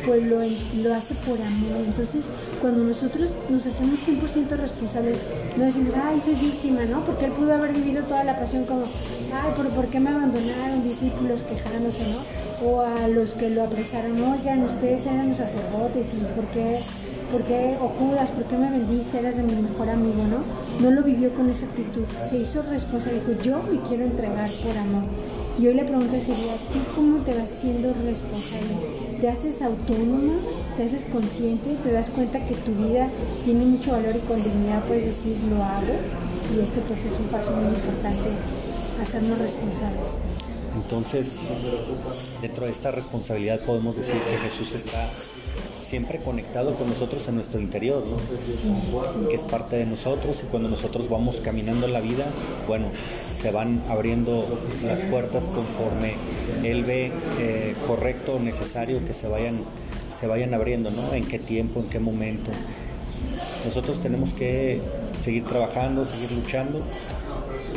pues 0.07 0.23
lo, 0.25 0.39
lo 0.39 0.95
hace 0.95 1.15
por 1.27 1.41
amor. 1.41 1.85
Entonces, 1.87 2.25
cuando 2.61 2.85
nosotros 2.85 3.31
nos 3.49 3.67
hacemos 3.67 4.01
100% 4.07 4.49
responsables, 4.57 5.19
no 5.57 5.65
decimos, 5.65 5.95
ay, 6.03 6.21
soy 6.21 6.35
víctima, 6.35 6.85
¿no? 6.85 7.01
Porque 7.05 7.27
él 7.27 7.33
pudo 7.33 7.55
haber 7.55 7.73
vivido 7.73 8.03
toda 8.05 8.25
la 8.25 8.39
pasión 8.39 8.65
como, 8.65 8.83
ay, 8.83 9.53
pero 9.57 9.71
¿por 9.71 9.87
qué 9.87 10.01
me 10.01 10.11
abandonaron 10.11 10.83
discípulos 10.83 11.43
quejándose, 11.43 12.05
¿no? 12.13 12.69
O 12.69 12.81
a 12.83 13.09
los 13.09 13.35
que 13.35 13.51
lo 13.51 13.63
apresaron, 13.63 14.23
oigan, 14.23 14.65
ustedes 14.65 15.07
eran 15.07 15.31
los 15.31 15.39
sacerdotes 15.39 16.07
y 16.15 16.21
¿por 16.35 16.45
qué? 16.47 16.77
¿por 17.31 17.43
qué, 17.45 17.77
o 17.81 17.89
Judas, 17.89 18.31
por 18.31 18.45
qué 18.45 18.57
me 18.57 18.71
vendiste? 18.71 19.19
Eras 19.19 19.37
de 19.37 19.45
mi 19.45 19.55
mejor 19.55 19.89
amigo, 19.89 20.25
¿no? 20.25 20.39
No 20.83 20.91
lo 20.91 21.03
vivió 21.03 21.33
con 21.35 21.49
esa 21.49 21.67
actitud, 21.67 22.05
se 22.29 22.39
hizo 22.39 22.63
responsable, 22.63 23.21
dijo, 23.21 23.41
yo 23.43 23.63
me 23.63 23.81
quiero 23.89 24.05
entregar 24.05 24.49
por 24.65 24.77
amor. 24.77 25.05
Y 25.59 25.67
hoy 25.67 25.75
la 25.75 25.85
pregunta 25.85 26.19
sería, 26.21 26.55
¿tú 26.73 26.79
cómo 26.97 27.19
te 27.19 27.35
vas 27.35 27.51
siendo 27.51 27.93
responsable? 28.05 29.10
¿Te 29.21 29.29
haces 29.29 29.61
autónoma? 29.61 30.33
¿Te 30.79 30.85
haces 30.85 31.05
consciente? 31.05 31.77
¿Te 31.83 31.93
das 31.93 32.09
cuenta 32.09 32.43
que 32.47 32.55
tu 32.55 32.73
vida 32.73 33.11
tiene 33.45 33.67
mucho 33.67 33.93
valor 33.93 34.17
y 34.17 34.21
con 34.21 34.43
dignidad 34.43 34.83
puedes 34.85 35.05
decir, 35.05 35.37
lo 35.51 35.63
hago? 35.63 35.93
Y 36.57 36.61
esto 36.61 36.81
pues 36.89 37.05
es 37.05 37.13
un 37.19 37.27
paso 37.27 37.51
muy 37.53 37.67
importante, 37.67 38.31
hacernos 39.03 39.39
responsables. 39.39 40.13
Entonces, 40.75 41.41
dentro 42.41 42.65
de 42.65 42.73
esta 42.73 42.93
responsabilidad 42.93 43.61
podemos 43.67 43.95
decir 43.95 44.17
que 44.23 44.39
Jesús 44.49 44.75
está 44.75 45.07
siempre 45.91 46.19
conectado 46.21 46.73
con 46.75 46.89
nosotros 46.89 47.27
en 47.29 47.35
nuestro 47.35 47.61
interior, 47.61 48.03
¿no? 48.07 49.29
que 49.29 49.35
es 49.35 49.45
parte 49.45 49.77
de 49.77 49.85
nosotros 49.85 50.43
y 50.45 50.47
cuando 50.47 50.69
nosotros 50.69 51.11
vamos 51.11 51.41
caminando 51.43 51.89
la 51.89 52.01
vida, 52.01 52.25
bueno, 52.69 52.87
se 53.35 53.51
van 53.51 53.83
abriendo 53.89 54.47
las 54.85 55.01
puertas 55.03 55.49
conforme 55.49 56.15
Él 56.65 56.85
ve 56.85 57.13
eh, 57.39 57.75
correcto 57.87 58.35
o 58.35 58.41
necesario 58.41 59.05
que 59.05 59.15
se 59.15 59.29
vayan, 59.29 59.59
se 60.13 60.27
vayan 60.27 60.55
abriendo, 60.55 60.91
¿no? 60.91 61.13
En 61.15 61.27
qué 61.27 61.39
tiempo, 61.39 61.81
en 61.81 61.87
qué 61.87 61.99
momento. 61.99 62.51
Nosotros 63.65 64.01
tenemos 64.03 64.33
que 64.33 64.81
seguir 65.23 65.45
trabajando, 65.45 66.05
seguir 66.05 66.33
luchando 66.33 66.83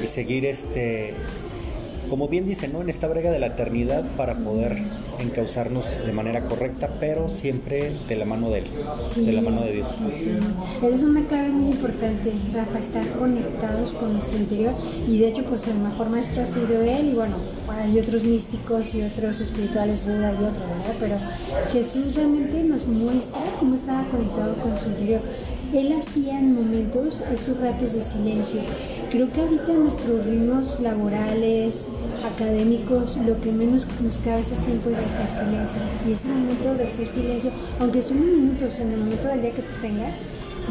y 0.03 0.07
seguir 0.07 0.45
este, 0.45 1.13
como 2.13 2.27
bien 2.27 2.45
dice, 2.45 2.67
¿no? 2.67 2.79
En 2.79 2.91
esta 2.91 3.07
brega 3.07 3.31
de 3.31 3.39
la 3.39 3.47
eternidad 3.47 4.03
para 4.15 4.35
poder 4.35 4.77
encauzarnos 5.17 5.87
de 6.05 6.13
manera 6.13 6.45
correcta, 6.45 6.87
pero 6.99 7.27
siempre 7.27 7.91
de 8.07 8.15
la 8.15 8.23
mano 8.23 8.51
de 8.51 8.59
Él, 8.59 8.65
de 9.25 9.31
la 9.31 9.41
mano 9.41 9.61
de 9.63 9.71
Dios. 9.71 9.89
Sí. 10.15 10.29
Esa 10.77 10.95
es 10.95 11.01
una 11.01 11.25
clave 11.25 11.49
muy 11.49 11.71
importante, 11.71 12.31
Rafa, 12.53 12.77
estar 12.77 13.09
conectados 13.17 13.93
con 13.93 14.13
nuestro 14.13 14.37
interior. 14.37 14.73
Y 15.07 15.17
de 15.17 15.29
hecho, 15.29 15.43
pues 15.45 15.67
el 15.69 15.79
mejor 15.79 16.11
maestro 16.11 16.43
ha 16.43 16.45
sido 16.45 16.83
Él, 16.83 17.07
y 17.07 17.15
bueno, 17.15 17.37
hay 17.67 17.99
otros 17.99 18.23
místicos 18.23 18.93
y 18.93 19.01
otros 19.01 19.41
espirituales, 19.41 20.03
Buda 20.03 20.33
y 20.33 20.35
otros, 20.35 20.67
¿verdad? 20.67 20.95
Pero 20.99 21.15
Jesús 21.71 22.13
realmente 22.13 22.63
nos 22.65 22.85
muestra 22.85 23.39
cómo 23.59 23.73
estaba 23.73 24.03
conectado 24.03 24.53
con 24.57 24.77
su 24.79 24.89
interior. 24.89 25.21
Él 25.73 25.91
hacía 25.93 26.37
en 26.37 26.53
momentos 26.53 27.23
esos 27.33 27.59
ratos 27.59 27.93
de 27.93 28.03
silencio. 28.03 28.61
Creo 29.13 29.31
que 29.31 29.41
ahorita 29.41 29.71
en 29.71 29.83
nuestros 29.83 30.25
ritmos 30.25 30.79
laborales, 30.79 31.89
académicos, 32.33 33.17
lo 33.17 33.39
que 33.39 33.51
menos 33.51 33.85
nos 34.01 34.17
cabe 34.17 34.41
es 34.41 34.49
tiempo 34.49 34.89
es 34.89 34.97
hacer 34.97 35.45
silencio. 35.45 35.81
Y 36.09 36.13
ese 36.13 36.29
momento 36.29 36.73
de 36.73 36.87
hacer 36.87 37.07
silencio, 37.07 37.51
aunque 37.79 38.01
son 38.01 38.19
minutos 38.19 38.79
en 38.79 38.91
el 38.91 38.97
momento 38.97 39.27
del 39.27 39.43
día 39.43 39.51
que 39.51 39.61
tú 39.61 39.73
tengas, 39.83 40.13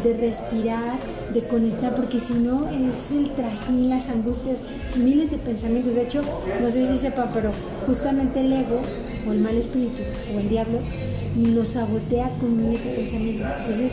de 0.02 0.14
respirar, 0.14 0.98
de 1.32 1.42
conectar, 1.42 1.94
porque 1.94 2.18
si 2.18 2.32
no 2.32 2.68
es 2.68 3.12
el 3.12 3.30
trajín, 3.30 3.90
las 3.90 4.08
angustias, 4.08 4.58
miles 4.96 5.30
de 5.30 5.38
pensamientos. 5.38 5.94
De 5.94 6.02
hecho, 6.02 6.22
no 6.60 6.68
sé 6.68 6.88
si 6.88 6.98
sepan, 6.98 7.30
pero 7.32 7.52
justamente 7.86 8.40
el 8.40 8.52
ego 8.52 8.80
o 9.24 9.32
el 9.32 9.38
mal 9.38 9.54
espíritu 9.54 10.02
o 10.34 10.40
el 10.40 10.48
diablo 10.48 10.80
nos 11.36 11.68
sabotea 11.68 12.28
con 12.40 12.56
miles 12.56 12.84
de 12.84 12.90
pensamientos. 12.90 13.46
Entonces, 13.60 13.92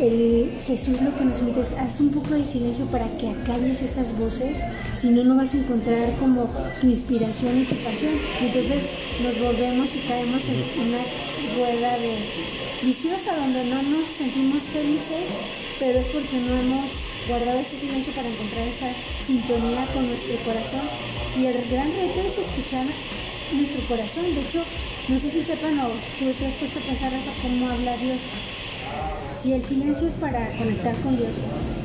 el 0.00 0.50
Jesús 0.66 1.00
lo 1.02 1.14
que 1.14 1.24
nos 1.24 1.40
invita 1.40 1.60
es 1.60 1.72
haz 1.72 2.00
un 2.00 2.10
poco 2.10 2.32
de 2.32 2.46
silencio 2.46 2.86
para 2.86 3.06
que 3.18 3.28
acalles 3.28 3.82
esas 3.82 4.16
voces, 4.16 4.56
si 4.98 5.10
no, 5.10 5.24
no 5.24 5.36
vas 5.36 5.52
a 5.52 5.58
encontrar 5.58 6.08
como 6.18 6.48
tu 6.80 6.88
inspiración 6.88 7.60
y 7.60 7.64
tu 7.64 7.76
pasión. 7.84 8.12
Entonces 8.40 8.80
nos 9.22 9.38
volvemos 9.38 9.94
y 9.94 9.98
caemos 10.08 10.42
en 10.48 10.88
una 10.88 11.02
rueda 11.56 11.98
de 11.98 12.16
viciosa 12.82 13.36
donde 13.36 13.64
no 13.68 13.82
nos 13.82 14.08
sentimos 14.08 14.62
felices, 14.72 15.28
pero 15.78 15.98
es 15.98 16.06
porque 16.08 16.36
no 16.48 16.56
hemos 16.56 16.88
guardado 17.28 17.60
ese 17.60 17.76
silencio 17.76 18.12
para 18.14 18.28
encontrar 18.28 18.66
esa 18.68 18.88
sintonía 19.26 19.84
con 19.92 20.08
nuestro 20.08 20.36
corazón. 20.48 20.86
Y 21.36 21.44
el 21.44 21.60
gran 21.70 21.88
reto 21.92 22.20
es 22.24 22.38
escuchar 22.40 22.86
nuestro 23.52 23.80
corazón. 23.84 24.24
De 24.32 24.40
hecho, 24.40 24.64
no 25.08 25.18
sé 25.18 25.28
si 25.28 25.42
sepan 25.42 25.78
o 25.80 25.92
tú 26.18 26.24
te 26.32 26.46
has 26.46 26.56
puesto 26.56 26.78
a 26.78 26.88
pensar 26.88 27.12
cómo 27.42 27.68
habla 27.68 27.96
Dios 27.98 28.20
si 29.42 29.52
el 29.52 29.64
silencio 29.64 30.08
es 30.08 30.14
para 30.14 30.50
conectar 30.58 30.94
con 30.96 31.16
Dios, 31.16 31.30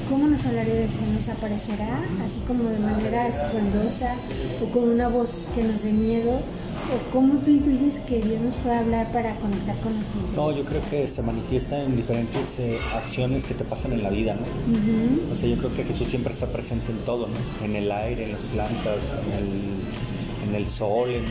¿cómo 0.10 0.28
nos 0.28 0.46
hablará 0.46 0.70
de 0.70 0.88
Dios? 0.88 0.92
¿Nos 1.14 1.30
aparecerá 1.30 2.04
así 2.26 2.40
como 2.48 2.70
de 2.70 2.80
manera 2.80 3.28
estruendosa 3.28 4.16
o 4.62 4.66
con 4.72 4.90
una 4.90 5.08
voz 5.08 5.48
que 5.56 5.64
nos 5.64 5.84
dé 5.84 5.92
miedo? 5.92 6.32
¿O 6.32 7.14
cómo 7.14 7.40
tú 7.40 7.52
intuyes 7.52 8.00
que 8.00 8.22
Dios 8.22 8.42
nos 8.42 8.56
puede 8.56 8.78
hablar 8.78 9.12
para 9.12 9.36
conectar 9.38 9.76
con 9.80 9.98
nosotros? 9.98 10.32
No, 10.36 10.52
yo 10.52 10.66
creo 10.66 10.82
que 10.90 11.08
se 11.08 11.22
manifiesta 11.22 11.82
en 11.82 11.96
diferentes 11.96 12.60
eh, 12.60 12.78
acciones 12.94 13.44
que 13.46 13.54
te 13.54 13.64
pasan 13.64 13.94
en 13.94 14.04
la 14.04 14.10
vida, 14.10 14.36
¿no? 14.36 15.32
O 15.32 15.36
sea, 15.36 15.50
yo 15.50 15.58
creo 15.58 15.74
que 15.74 15.84
Jesús 15.86 16.08
siempre 16.10 16.34
está 16.34 16.48
presente 16.48 16.92
en 16.92 16.98
todo, 17.00 17.28
¿no? 17.28 17.66
En 17.66 17.76
el 17.76 17.92
aire, 17.92 18.26
en 18.26 18.34
las 18.34 18.42
plantas, 18.42 19.16
en 19.26 19.34
el, 19.40 20.50
en 20.50 20.56
el 20.56 20.68
sol, 20.68 21.10
en 21.10 21.24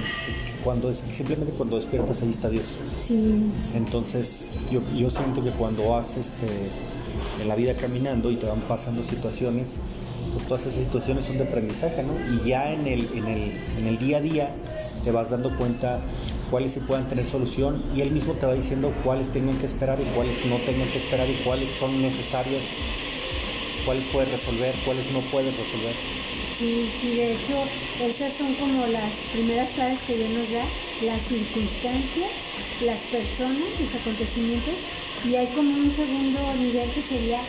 cuando 0.65 0.91
es 0.91 1.05
simplemente 1.13 1.53
cuando 1.53 1.77
despiertas 1.77 2.23
ahí 2.23 2.31
está 2.31 2.49
Dios. 2.49 2.67
Sí. 2.99 3.53
Entonces 3.75 4.47
yo, 4.71 4.81
yo 4.97 5.11
siento 5.11 5.45
que 5.45 5.51
cuando 5.51 5.91
vas 5.91 6.17
este, 6.17 6.47
en 7.41 7.49
la 7.49 7.55
vida 7.55 7.75
caminando 7.75 8.31
y 8.31 8.37
te 8.37 8.47
van 8.47 8.61
pasando 8.61 9.05
situaciones, 9.05 9.75
pues 10.33 10.47
todas 10.47 10.67
esas 10.67 10.85
situaciones 10.85 11.27
son 11.27 11.39
de 11.39 11.45
aprendizaje, 11.45 12.03
¿no? 12.03 12.13
Y 12.35 12.49
ya 12.49 12.73
en 12.73 12.87
el, 12.87 13.09
en 13.15 13.27
el, 13.27 13.53
en 13.79 13.87
el 13.87 13.99
día 13.99 14.19
a 14.19 14.21
día 14.21 14.51
te 15.05 15.11
vas 15.11 15.31
dando 15.31 15.55
cuenta 15.57 16.01
cuáles 16.51 16.73
se 16.73 16.81
puedan 16.81 17.05
tener 17.09 17.27
solución 17.27 17.83
y 17.95 18.01
él 18.01 18.11
mismo 18.11 18.33
te 18.33 18.47
va 18.47 18.55
diciendo 18.55 18.93
cuáles 19.05 19.29
tengan 19.29 19.57
que 19.59 19.67
esperar 19.67 19.99
y 20.01 20.05
cuáles 20.17 20.47
no 20.47 20.57
tengan 20.57 20.89
que 20.89 20.99
esperar 20.99 21.29
y 21.29 21.35
cuáles 21.45 21.69
son 21.79 22.01
necesarias, 22.01 22.63
cuáles 23.85 24.05
puedes 24.13 24.31
resolver, 24.31 24.75
cuáles 24.85 25.13
no 25.13 25.21
puedes 25.31 25.53
resolver. 25.57 26.24
Sí, 26.59 26.87
sí, 27.01 27.17
de 27.17 27.33
hecho, 27.33 27.59
esas 27.99 28.33
son 28.33 28.55
como 28.55 28.87
las 28.87 29.11
primeras 29.33 29.71
claves 29.71 29.99
que 30.07 30.15
Dios 30.15 30.31
nos 30.31 30.51
da, 30.53 30.63
las 31.03 31.21
circunstancias, 31.27 32.31
las 32.87 33.01
personas, 33.11 33.75
los 33.83 33.91
acontecimientos, 33.91 34.79
y 35.27 35.35
hay 35.35 35.49
como 35.49 35.75
un 35.75 35.91
segundo 35.91 36.39
nivel 36.63 36.89
que 36.95 37.03
sería 37.03 37.41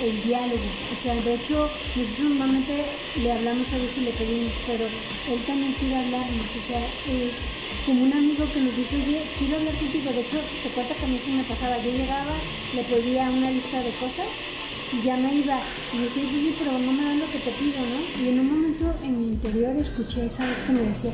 el 0.00 0.16
diálogo. 0.24 0.64
O 0.64 0.96
sea, 0.96 1.12
de 1.12 1.34
hecho, 1.34 1.68
nosotros 1.92 2.24
normalmente 2.24 2.72
le 3.20 3.32
hablamos 3.32 3.68
a 3.68 3.76
Dios 3.76 4.00
y 4.00 4.00
le 4.00 4.16
pedimos, 4.16 4.54
pero 4.66 4.84
Él 4.88 5.40
también 5.44 5.72
quiere 5.76 6.00
hablarnos. 6.00 6.48
O 6.48 6.62
sea, 6.64 6.80
es 6.80 7.36
como 7.84 8.00
un 8.00 8.12
amigo 8.12 8.48
que 8.48 8.64
nos 8.64 8.74
dice, 8.76 8.96
oye, 8.96 9.20
quiero 9.38 9.60
hablar 9.60 9.74
contigo. 9.76 10.08
De 10.08 10.24
hecho, 10.24 10.40
te 10.62 10.72
cuenta 10.72 10.94
que 10.94 11.04
a 11.04 11.08
mí 11.12 11.20
se 11.20 11.36
me 11.36 11.44
pasaba. 11.44 11.76
Yo 11.84 11.92
llegaba, 11.92 12.32
le 12.72 12.82
pedía 12.82 13.28
una 13.28 13.50
lista 13.50 13.76
de 13.82 13.92
cosas 14.00 14.53
y 14.92 15.02
ya 15.02 15.16
me 15.16 15.34
iba. 15.34 15.58
Y 15.92 15.98
decía, 16.02 16.22
oye, 16.22 16.54
pero 16.58 16.72
no 16.78 16.92
me 16.92 17.04
dan 17.04 17.18
lo 17.18 17.26
que 17.26 17.38
te 17.38 17.50
pido, 17.50 17.80
¿no? 17.80 18.22
Y 18.22 18.28
en 18.28 18.40
un 18.40 18.48
momento 18.48 18.84
en 19.02 19.18
mi 19.18 19.28
interior 19.28 19.76
escuché 19.76 20.26
esa 20.26 20.46
voz 20.46 20.58
que 20.66 20.72
me 20.72 20.82
decía, 20.82 21.10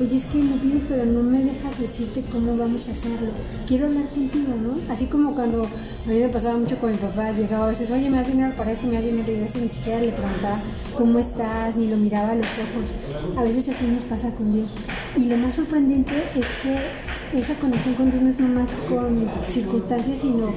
oye, 0.00 0.16
es 0.16 0.24
que 0.24 0.38
me 0.38 0.56
pides, 0.58 0.84
pero 0.88 1.04
no 1.06 1.22
me 1.22 1.44
dejas 1.44 1.78
decirte 1.78 2.22
cómo 2.32 2.56
vamos 2.56 2.88
a 2.88 2.92
hacerlo. 2.92 3.30
Quiero 3.66 3.86
hablar 3.86 4.08
contigo, 4.08 4.54
¿no? 4.62 4.92
Así 4.92 5.06
como 5.06 5.34
cuando 5.34 5.64
a 5.64 6.08
mí 6.08 6.18
me 6.18 6.28
pasaba 6.28 6.58
mucho 6.58 6.78
con 6.78 6.92
mi 6.92 6.98
papá, 6.98 7.32
llegaba 7.32 7.66
a 7.66 7.68
veces, 7.68 7.90
oye, 7.90 8.08
me 8.08 8.18
has 8.18 8.28
dinero 8.28 8.52
para 8.56 8.72
esto, 8.72 8.86
me 8.86 8.96
has 8.96 9.04
dinero, 9.04 9.30
y 9.32 9.36
a 9.36 9.40
veces 9.40 9.62
ni 9.62 9.68
siquiera 9.68 10.00
le 10.00 10.12
preguntaba 10.12 10.58
cómo 10.96 11.18
estás, 11.18 11.76
ni 11.76 11.88
lo 11.88 11.96
miraba 11.96 12.30
a 12.30 12.34
los 12.34 12.46
ojos. 12.46 13.36
A 13.36 13.42
veces 13.42 13.68
así 13.68 13.84
nos 13.86 14.04
pasa 14.04 14.34
con 14.34 14.52
Dios. 14.52 14.68
Y 15.16 15.24
lo 15.26 15.36
más 15.36 15.54
sorprendente 15.56 16.12
es 16.34 16.46
que 16.62 17.38
esa 17.38 17.54
conexión 17.54 17.94
con 17.94 18.10
Dios 18.10 18.22
no 18.22 18.30
es 18.30 18.40
nomás 18.40 18.70
con 18.88 19.28
circunstancias, 19.52 20.20
sino 20.20 20.52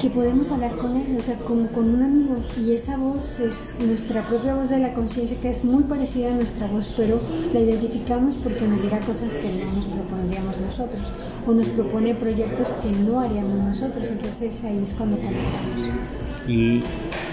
que 0.00 0.08
podemos 0.08 0.50
hablar 0.50 0.72
con 0.76 0.96
Él, 0.96 1.16
o 1.18 1.22
sea, 1.22 1.36
como 1.36 1.68
con 1.68 1.94
un 1.94 2.02
amigo. 2.02 2.36
Y 2.58 2.72
esa 2.72 2.96
voz 2.96 3.38
es 3.40 3.76
nuestra 3.80 4.26
propia 4.26 4.54
voz 4.54 4.70
de 4.70 4.78
la 4.78 4.94
conciencia, 4.94 5.36
que 5.40 5.50
es 5.50 5.64
muy 5.64 5.82
parecida 5.84 6.28
a 6.28 6.34
nuestra 6.34 6.66
voz, 6.66 6.94
pero 6.96 7.20
la 7.52 7.60
identificamos 7.60 8.36
porque 8.36 8.66
nos 8.66 8.82
dirá 8.82 8.98
cosas 9.00 9.32
que 9.34 9.48
no 9.52 9.72
nos 9.72 9.86
propondríamos 9.86 10.58
nosotros, 10.60 11.02
o 11.46 11.52
nos 11.52 11.66
propone 11.68 12.14
proyectos 12.14 12.68
que 12.82 12.90
no 12.92 13.20
haríamos 13.20 13.58
nosotros. 13.58 14.10
Entonces 14.10 14.64
ahí 14.64 14.80
es 14.82 14.94
cuando 14.94 15.16
conectamos. 15.16 16.00
¿Y 16.48 16.82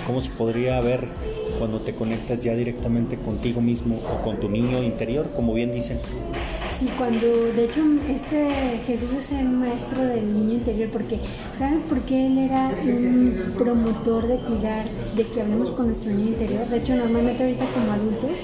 cómo 0.06 0.22
se 0.22 0.32
podría 0.32 0.82
ver 0.82 1.08
cuando 1.60 1.80
te 1.80 1.96
conectas 1.96 2.44
ya 2.44 2.54
directamente 2.54 3.18
contigo 3.18 3.62
mismo 3.62 3.98
o 3.98 4.24
con 4.24 4.40
tu 4.40 4.50
niño 4.50 4.84
interior, 4.84 5.28
como 5.36 5.54
bien 5.54 5.72
dicen? 5.72 5.98
Sí, 6.78 6.88
cuando, 6.96 7.28
de 7.28 7.64
hecho, 7.64 7.82
este 8.08 8.52
Jesús 8.86 9.12
es 9.14 9.32
el 9.32 9.50
maestro 9.50 10.00
del 10.04 10.32
niño 10.32 10.54
interior, 10.54 10.90
porque, 10.92 11.20
¿saben 11.52 11.82
por 11.82 12.02
qué 12.02 12.28
él 12.28 12.38
era 12.38 12.70
un 12.70 13.54
promotor 13.58 14.28
de 14.28 14.38
cuidar, 14.38 14.86
de 15.16 15.24
que 15.24 15.42
hablemos 15.42 15.72
con 15.72 15.88
nuestro 15.88 16.12
niño 16.12 16.28
interior? 16.28 16.68
De 16.68 16.78
hecho, 16.78 16.96
normalmente 16.96 17.42
ahorita 17.42 17.66
como 17.74 17.92
adultos, 17.94 18.42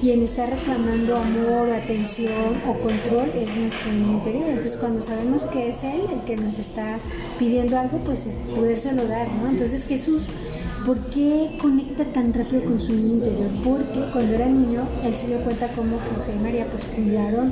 quien 0.00 0.22
está 0.22 0.46
reclamando 0.46 1.16
amor, 1.16 1.70
atención 1.70 2.60
o 2.66 2.72
control 2.72 3.30
es 3.36 3.56
nuestro 3.56 3.92
niño 3.92 4.14
interior. 4.14 4.44
Entonces, 4.48 4.76
cuando 4.76 5.00
sabemos 5.00 5.44
que 5.44 5.70
es 5.70 5.84
él 5.84 6.02
el 6.12 6.24
que 6.26 6.36
nos 6.36 6.58
está 6.58 6.98
pidiendo 7.38 7.78
algo, 7.78 7.98
pues 7.98 8.26
es 8.26 8.34
podérselo 8.52 9.06
dar, 9.06 9.28
¿no? 9.32 9.50
Entonces, 9.50 9.86
Jesús 9.86 10.24
¿Por 10.84 10.98
qué 11.06 11.56
conecta 11.62 12.04
tan 12.04 12.34
rápido 12.34 12.64
con 12.64 12.78
su 12.78 12.92
niño 12.92 13.14
interior? 13.14 13.48
Porque 13.64 14.00
cuando 14.12 14.34
era 14.34 14.46
niño, 14.46 14.82
él 15.02 15.14
se 15.14 15.28
dio 15.28 15.38
cuenta 15.38 15.68
cómo 15.68 15.98
José 16.14 16.34
y 16.34 16.42
María 16.42 16.66
pues 16.66 16.84
cuidaron 16.84 17.50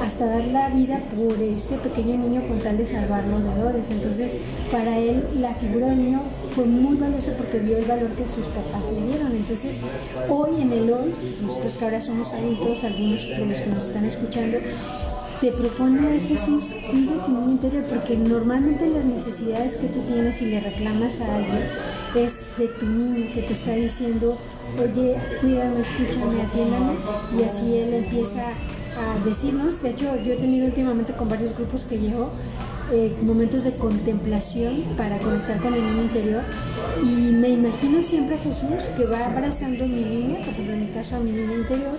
hasta 0.00 0.24
dar 0.24 0.44
la 0.46 0.70
vida 0.70 0.98
por 1.14 1.34
ese 1.42 1.76
pequeño 1.76 2.16
niño 2.16 2.40
con 2.48 2.60
tal 2.60 2.78
de 2.78 2.86
salvarlo 2.86 3.40
de 3.40 3.44
dolores. 3.44 3.90
Entonces, 3.90 4.38
para 4.70 4.98
él 4.98 5.22
la 5.38 5.54
figura 5.54 5.88
del 5.88 5.98
niño 5.98 6.22
fue 6.54 6.64
muy 6.64 6.96
valiosa 6.96 7.32
porque 7.36 7.58
vio 7.58 7.76
el 7.76 7.84
valor 7.84 8.10
que 8.12 8.24
sus 8.24 8.46
papás 8.46 8.90
le 8.90 9.06
dieron. 9.06 9.32
Entonces, 9.32 9.78
hoy 10.30 10.62
en 10.62 10.72
el 10.72 10.90
hoy, 10.90 11.14
nosotros 11.42 11.74
que 11.74 11.84
ahora 11.84 12.00
somos 12.00 12.32
adultos, 12.32 12.84
algunos 12.84 13.28
de 13.28 13.46
los 13.46 13.58
que 13.58 13.66
nos 13.66 13.86
están 13.88 14.06
escuchando, 14.06 14.56
te 15.42 15.52
propone 15.52 16.20
Jesús, 16.20 16.74
cuida 16.90 17.24
tu 17.26 17.32
niño 17.32 17.50
interior, 17.50 17.82
porque 17.82 18.16
normalmente 18.16 18.86
las 18.86 19.04
necesidades 19.04 19.74
que 19.74 19.88
tú 19.88 20.00
tienes 20.02 20.40
y 20.40 20.46
le 20.46 20.60
reclamas 20.60 21.20
a 21.20 21.34
alguien 21.34 21.62
es 22.14 22.56
de 22.58 22.68
tu 22.68 22.86
niño 22.86 23.26
que 23.34 23.42
te 23.42 23.52
está 23.52 23.72
diciendo, 23.72 24.38
oye, 24.78 25.16
cuídame, 25.40 25.80
escúchame, 25.80 26.42
atiéndame, 26.42 26.92
y 27.38 27.42
así 27.42 27.78
él 27.78 27.94
empieza 27.94 28.48
a 28.48 29.24
decirnos, 29.24 29.82
de 29.82 29.90
hecho 29.90 30.16
yo 30.16 30.34
he 30.34 30.36
tenido 30.36 30.66
últimamente 30.66 31.14
con 31.14 31.28
varios 31.28 31.56
grupos 31.56 31.84
que 31.84 31.98
llevo 31.98 32.30
eh, 32.92 33.10
momentos 33.22 33.64
de 33.64 33.74
contemplación 33.76 34.82
para 34.98 35.16
conectar 35.18 35.58
con 35.60 35.72
el 35.72 35.80
niño 35.80 36.02
interior. 36.02 36.42
Y 37.02 37.32
me 37.32 37.48
imagino 37.48 38.02
siempre 38.02 38.36
a 38.36 38.38
Jesús 38.38 38.84
que 38.94 39.06
va 39.06 39.26
abrazando 39.26 39.84
a 39.84 39.86
mi 39.86 40.04
niña, 40.04 40.40
por 40.40 40.48
ejemplo 40.48 40.74
en 40.74 40.80
mi 40.80 40.86
caso 40.88 41.16
a 41.16 41.20
mi 41.20 41.30
niña 41.30 41.54
interior, 41.54 41.96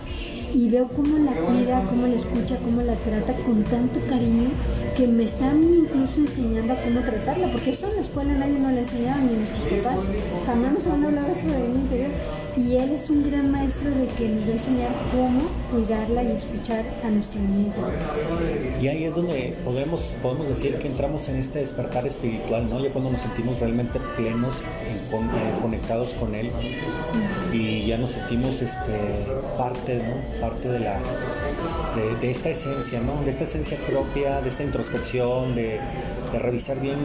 y 0.54 0.70
veo 0.70 0.88
cómo 0.88 1.18
la 1.18 1.34
cuida, 1.34 1.82
cómo 1.90 2.08
la 2.08 2.16
escucha, 2.16 2.58
cómo 2.64 2.82
la 2.82 2.96
trata 2.96 3.34
con 3.44 3.62
tanto 3.64 4.00
cariño 4.08 4.50
que 4.96 5.08
me 5.08 5.24
están 5.24 5.64
incluso 5.64 6.20
enseñando 6.20 6.74
a 6.74 6.76
cómo 6.78 7.00
tratarla, 7.00 7.48
porque 7.48 7.72
eso 7.72 7.88
en 7.90 7.96
la 7.96 8.02
escuela 8.02 8.34
nadie 8.34 8.60
nos 8.60 8.72
lo 8.72 8.78
enseñaba, 8.78 9.22
ni 9.22 9.36
nuestros 9.38 9.66
papás, 9.66 10.02
jamás 10.46 10.74
nos 10.74 10.88
han 10.88 11.06
hablado 11.06 11.32
esto 11.32 11.48
de 11.48 11.60
mi 11.60 11.76
interior. 11.76 12.12
Y 12.56 12.76
él 12.76 12.92
es 12.92 13.10
un 13.10 13.30
gran 13.30 13.52
maestro 13.52 13.90
de 13.90 14.08
que 14.08 14.30
nos 14.30 14.44
va 14.44 14.50
a 14.50 14.54
enseñar 14.54 14.90
cómo 15.12 15.50
cuidarla 15.72 16.24
y 16.24 16.32
escuchar 16.34 16.86
a 17.04 17.10
nuestro 17.10 17.42
niño. 17.42 17.74
Y 18.82 18.88
ahí 18.88 19.06
es 19.06 19.16
donde 19.16 19.56
podemos, 19.64 20.16
podemos 20.22 20.48
decir 20.48 20.76
que 20.78 20.88
entramos 20.88 21.28
en 21.30 21.38
este 21.38 21.60
despertar 21.60 22.06
espiritual, 22.06 22.70
¿no? 22.70 22.80
Ya 22.80 22.92
cuando 22.92 23.12
nos 23.12 23.22
sentimos 23.22 23.60
realmente 23.60 24.00
plenos, 24.16 24.62
eh, 24.62 25.62
conectados 25.62 26.12
con 26.12 26.36
Él 26.36 26.52
y 27.52 27.86
ya 27.88 27.98
nos 27.98 28.12
sentimos 28.12 28.62
este, 28.62 29.00
parte, 29.58 29.98
¿no? 29.98 30.40
Parte 30.40 30.70
de 30.70 30.80
la 30.80 31.00
de, 32.22 32.32
esta 32.32 32.50
esencia, 32.50 33.00
¿no? 33.00 33.24
De 33.24 33.32
esta 33.32 33.46
esencia 33.46 33.78
propia, 33.88 34.42
de 34.42 34.50
esta 34.50 34.64
introspección, 34.64 35.56
de 35.56 35.80
revisar 36.34 36.80
bien 36.80 36.98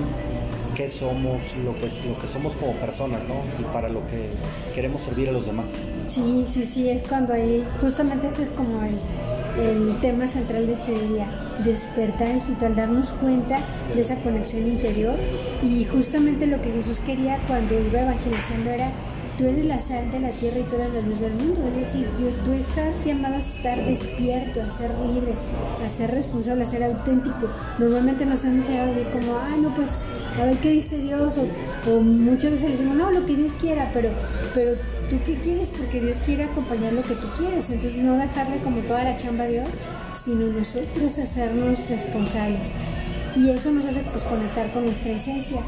qué 0.79 0.89
somos, 0.89 1.41
lo 1.65 1.75
que, 1.75 1.91
lo 2.09 2.21
que 2.21 2.27
somos 2.29 2.55
como 2.55 2.73
personas, 2.75 3.21
¿no? 3.27 3.35
Y 3.59 3.65
para 3.73 3.89
lo 3.89 4.07
que 4.07 4.31
queremos 4.77 5.03
servir 5.03 5.29
a 5.29 5.33
los 5.33 5.47
demás. 5.47 5.71
Sí, 6.07 6.45
sí, 6.47 6.63
sí, 6.63 6.89
es 6.89 7.03
cuando 7.03 7.33
ahí, 7.33 7.67
justamente 7.81 8.29
este 8.29 8.45
es 8.45 8.49
como 8.51 8.85
el, 8.85 8.97
el 9.61 9.97
tema 10.01 10.29
central 10.29 10.69
de 10.69 10.75
este 10.75 10.93
día, 10.93 11.27
despertar 11.65 12.29
espiritual, 12.29 12.77
darnos 12.77 13.09
cuenta 13.09 13.59
de 13.93 14.01
esa 14.01 14.21
conexión 14.21 14.69
interior 14.69 15.17
y 15.65 15.85
justamente 15.85 16.47
lo 16.47 16.63
que 16.63 16.71
Jesús 16.71 17.01
quería 17.01 17.39
cuando 17.49 17.75
iba 17.75 18.03
evangelizando 18.03 18.71
era 18.71 18.89
tú 19.39 19.47
eres 19.47 19.67
la 19.67 19.79
sal 19.79 20.11
de 20.11 20.19
la 20.19 20.31
tierra 20.31 20.59
y 20.59 20.63
tú 20.65 20.75
eres 20.75 20.93
la 20.95 21.01
luz 21.01 21.21
del 21.21 21.33
mundo. 21.35 21.61
Es 21.69 21.77
decir, 21.77 22.09
tú, 22.45 22.53
estás 22.53 23.05
llamado 23.05 23.37
a 23.37 23.39
estar 23.39 23.79
despierto, 23.85 24.61
a 24.61 24.71
ser 24.71 24.91
libre, 25.13 25.33
a 25.85 25.89
ser 25.89 26.11
responsable, 26.11 26.65
a 26.65 26.69
ser 26.69 26.83
auténtico. 26.83 27.49
Normalmente 27.79 28.27
nos 28.27 28.45
han 28.45 28.57
enseñado 28.57 28.93
como, 29.13 29.37
ah, 29.39 29.57
no, 29.57 29.71
pues 29.71 29.99
a 30.41 30.45
ver 30.47 30.57
qué 30.59 30.71
dice 30.71 30.99
Dios, 30.99 31.39
o, 31.87 32.01
muchas 32.01 32.53
veces 32.53 32.71
le 32.71 32.77
decimos, 32.77 32.97
no, 32.97 33.11
lo 33.11 33.27
que 33.27 33.37
Dios 33.37 33.55
quiera, 33.61 33.91
pero, 33.93 34.11
pero 34.55 34.75
tú 35.11 35.17
qué 35.27 35.35
quieres, 35.37 35.71
porque 35.77 36.01
Dios 36.01 36.19
quiere 36.19 36.45
acompañar 36.45 36.93
lo 36.93 37.03
que 37.03 37.15
tú 37.15 37.29
quieres. 37.37 37.71
Entonces, 37.71 37.99
no 38.03 38.17
dejarle 38.17 38.59
como 38.59 38.81
toda 38.83 39.05
la 39.05 39.17
chamba 39.17 39.45
a 39.45 39.49
Dios, 39.49 39.69
sino 40.23 40.47
nosotros 40.47 41.19
hacernos 41.19 41.89
responsables. 41.89 42.69
Y 43.37 43.51
eso 43.51 43.71
nos 43.71 43.87
hace 43.87 44.01
pues, 44.01 44.25
conectar 44.25 44.71
con 44.73 44.85
nuestra 44.85 45.13
esencia 45.13 45.61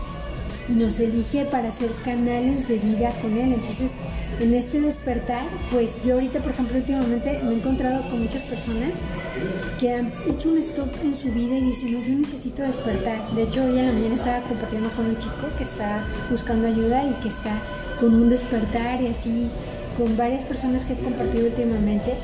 nos 0.76 0.98
elige 1.00 1.44
para 1.44 1.72
ser 1.72 1.90
canales 2.04 2.68
de 2.68 2.78
vida 2.78 3.12
con 3.20 3.36
Él. 3.36 3.52
Entonces, 3.54 3.92
en 4.40 4.54
este 4.54 4.80
despertar, 4.80 5.44
pues 5.70 6.02
yo 6.04 6.14
ahorita, 6.14 6.40
por 6.40 6.52
ejemplo, 6.52 6.78
últimamente 6.78 7.40
me 7.44 7.50
he 7.50 7.54
encontrado 7.56 8.08
con 8.08 8.22
muchas 8.22 8.42
personas 8.44 8.92
que 9.78 9.92
han 9.92 10.12
hecho 10.28 10.50
un 10.50 10.58
stop 10.58 10.88
en 11.02 11.14
su 11.14 11.30
vida 11.32 11.56
y 11.58 11.62
dicen, 11.62 12.02
yo 12.06 12.14
necesito 12.14 12.62
despertar. 12.62 13.18
De 13.32 13.42
hecho, 13.42 13.64
hoy 13.64 13.78
en 13.78 13.86
la 13.86 13.92
mañana 13.92 14.14
estaba 14.14 14.40
compartiendo 14.40 14.88
con 14.90 15.06
un 15.06 15.18
chico 15.18 15.48
que 15.58 15.64
está 15.64 16.04
buscando 16.30 16.68
ayuda 16.68 17.04
y 17.04 17.22
que 17.22 17.28
está 17.28 17.52
con 17.98 18.14
un 18.14 18.30
despertar 18.30 19.02
y 19.02 19.08
así, 19.08 19.48
con 19.98 20.16
varias 20.16 20.44
personas 20.44 20.84
que 20.84 20.94
he 20.94 20.96
compartido 20.96 21.46
últimamente 21.46 22.14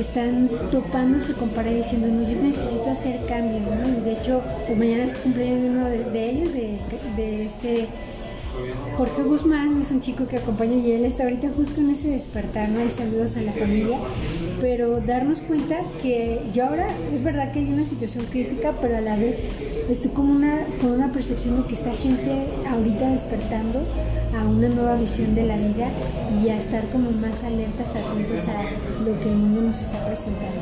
están 0.00 0.48
topándose 0.70 1.32
con 1.34 1.48
pared 1.50 1.76
diciendo, 1.76 2.08
no, 2.08 2.28
yo 2.28 2.40
necesito 2.42 2.90
hacer 2.90 3.20
cambios, 3.26 3.62
¿no? 3.62 4.00
de 4.04 4.12
hecho, 4.12 4.42
pues 4.66 4.78
mañana 4.78 5.04
es 5.04 5.16
cumpleaños 5.16 5.62
de 5.62 5.70
uno 5.70 5.84
de, 5.86 6.30
ellos, 6.30 6.52
de, 6.52 7.44
este 7.44 7.88
Jorge 8.96 9.22
Guzmán, 9.22 9.82
es 9.82 9.90
un 9.90 10.00
chico 10.00 10.26
que 10.26 10.38
acompaña 10.38 10.74
y 10.76 10.92
él 10.92 11.04
está 11.04 11.24
ahorita 11.24 11.50
justo 11.54 11.80
en 11.80 11.90
ese 11.90 12.10
despertar, 12.10 12.70
¿no? 12.70 12.80
Hay 12.80 12.90
saludos 12.90 13.36
a 13.36 13.42
la 13.42 13.52
familia, 13.52 13.98
pero 14.60 15.00
darnos 15.00 15.40
cuenta 15.40 15.80
que 16.02 16.40
yo 16.54 16.66
ahora, 16.66 16.88
es 17.12 17.22
verdad 17.22 17.52
que 17.52 17.60
hay 17.60 17.72
una 17.72 17.86
situación 17.86 18.24
crítica, 18.26 18.72
pero 18.80 18.96
a 18.96 19.00
la 19.00 19.16
vez 19.16 19.38
estoy 19.90 20.10
con 20.12 20.28
una, 20.30 20.64
con 20.80 20.92
una 20.92 21.12
percepción 21.12 21.62
de 21.62 21.68
que 21.68 21.74
esta 21.74 21.92
gente 21.92 22.46
ahorita 22.68 23.10
despertando 23.10 23.80
a 24.38 24.44
una 24.44 24.68
nueva 24.68 24.96
visión 24.96 25.34
de 25.34 25.44
la 25.44 25.56
vida 25.56 25.88
y 26.42 26.48
a 26.48 26.58
estar 26.58 26.86
como 26.88 27.10
más 27.12 27.44
alertas, 27.44 27.94
atentos 27.96 28.48
a 28.48 28.62
lo 29.04 29.18
que 29.20 29.30
el 29.30 29.36
mundo 29.36 29.62
nos 29.62 29.80
está 29.80 30.04
presentando. 30.06 30.60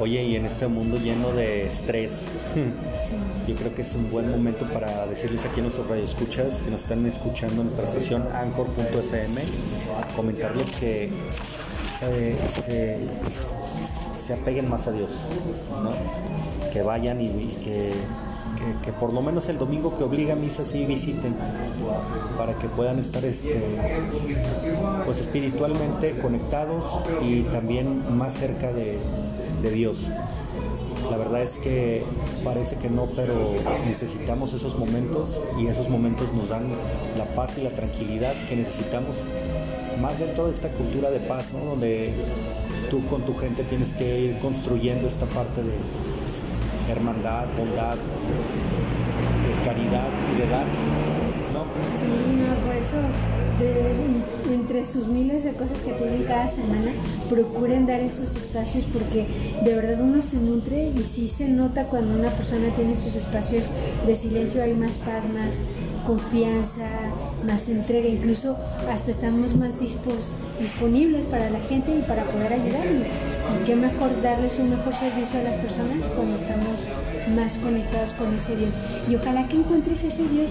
Oye, 0.00 0.22
y 0.22 0.36
en 0.36 0.46
este 0.46 0.68
mundo 0.68 0.96
lleno 0.98 1.32
de 1.32 1.66
estrés, 1.66 2.22
yo 3.48 3.54
creo 3.56 3.74
que 3.74 3.82
es 3.82 3.94
un 3.94 4.10
buen 4.10 4.30
momento 4.30 4.64
para 4.72 5.06
decirles 5.06 5.44
aquí 5.44 5.58
a 5.58 5.62
nuestros 5.64 5.88
radioescuchas 5.88 6.62
que 6.62 6.70
nos 6.70 6.82
están 6.82 7.04
escuchando 7.06 7.62
en 7.62 7.68
nuestra 7.68 7.84
estación 7.84 8.24
anchor.fm, 8.32 9.42
comentarles 10.14 10.70
que 10.78 11.10
se, 11.98 12.98
se, 14.16 14.32
apeguen 14.34 14.68
más 14.68 14.86
a 14.86 14.92
Dios, 14.92 15.24
que 16.72 16.82
vayan 16.82 17.20
y 17.20 17.28
que 17.64 17.92
que, 18.84 18.92
por 18.92 19.12
lo 19.12 19.22
menos 19.22 19.48
el 19.48 19.58
domingo 19.58 19.96
que 19.96 20.04
obliga 20.04 20.32
a 20.32 20.36
misa 20.36 20.64
sí 20.64 20.84
visiten 20.84 21.34
para 22.36 22.54
que 22.54 22.68
puedan 22.68 22.98
estar 22.98 23.24
este, 23.24 23.60
pues 25.04 25.20
espiritualmente 25.20 26.18
conectados 26.18 27.02
y 27.22 27.42
también 27.42 28.16
más 28.16 28.34
cerca 28.34 28.72
de, 28.72 28.98
de 29.62 29.70
Dios. 29.70 30.08
La 31.10 31.16
verdad 31.16 31.42
es 31.42 31.56
que 31.56 32.04
parece 32.44 32.76
que 32.76 32.90
no, 32.90 33.06
pero 33.16 33.34
necesitamos 33.86 34.52
esos 34.52 34.78
momentos 34.78 35.40
y 35.58 35.66
esos 35.68 35.88
momentos 35.88 36.32
nos 36.34 36.50
dan 36.50 36.68
la 37.16 37.24
paz 37.34 37.56
y 37.56 37.62
la 37.62 37.70
tranquilidad 37.70 38.34
que 38.48 38.56
necesitamos. 38.56 39.16
Más 40.00 40.18
dentro 40.18 40.44
de 40.46 40.50
esta 40.52 40.68
cultura 40.68 41.10
de 41.10 41.20
paz, 41.20 41.52
¿no? 41.52 41.64
donde 41.64 42.12
tú 42.90 43.04
con 43.06 43.22
tu 43.22 43.34
gente 43.36 43.64
tienes 43.64 43.92
que 43.92 44.20
ir 44.20 44.38
construyendo 44.38 45.08
esta 45.08 45.26
parte 45.26 45.62
de, 45.62 45.72
hermandad, 46.90 47.46
bondad, 47.58 47.96
caridad 49.64 50.08
y 50.34 50.40
de 50.40 50.48
dar. 50.48 50.66
Sí, 51.96 52.06
no, 52.36 52.66
por 52.66 52.76
eso 52.76 52.96
entre 54.50 54.84
sus 54.84 55.08
miles 55.08 55.44
de 55.44 55.52
cosas 55.52 55.78
que 55.78 55.92
tienen 55.92 56.22
cada 56.22 56.46
semana, 56.46 56.92
procuren 57.28 57.86
dar 57.86 58.00
esos 58.00 58.36
espacios 58.36 58.84
porque 58.84 59.26
de 59.64 59.74
verdad 59.74 60.00
uno 60.00 60.22
se 60.22 60.36
nutre 60.36 60.90
y 60.90 61.02
sí 61.02 61.26
se 61.26 61.48
nota 61.48 61.84
cuando 61.84 62.14
una 62.14 62.30
persona 62.30 62.68
tiene 62.76 62.96
sus 62.96 63.16
espacios 63.16 63.64
de 64.06 64.14
silencio, 64.14 64.62
hay 64.62 64.74
más 64.74 64.98
paz, 64.98 65.24
más 65.34 65.56
confianza, 66.06 66.86
más 67.48 67.68
entrega, 67.68 68.06
incluso 68.06 68.56
hasta 68.88 69.10
estamos 69.10 69.56
más 69.56 69.74
disponibles 69.80 71.24
para 71.26 71.50
la 71.50 71.60
gente 71.60 71.96
y 71.96 72.02
para 72.02 72.22
poder 72.24 72.52
ayudarles. 72.52 73.10
Y 73.54 73.64
qué 73.64 73.74
mejor 73.74 74.20
darles 74.22 74.58
un 74.58 74.70
mejor 74.70 74.94
servicio 74.94 75.40
a 75.40 75.44
las 75.44 75.56
personas 75.56 76.06
cuando 76.14 76.36
estamos 76.36 76.76
más 77.34 77.56
conectados 77.56 78.12
con 78.12 78.36
ese 78.36 78.54
Dios. 78.56 78.74
Y 79.08 79.16
ojalá 79.16 79.48
que 79.48 79.56
encuentres 79.56 80.04
ese 80.04 80.28
Dios 80.28 80.50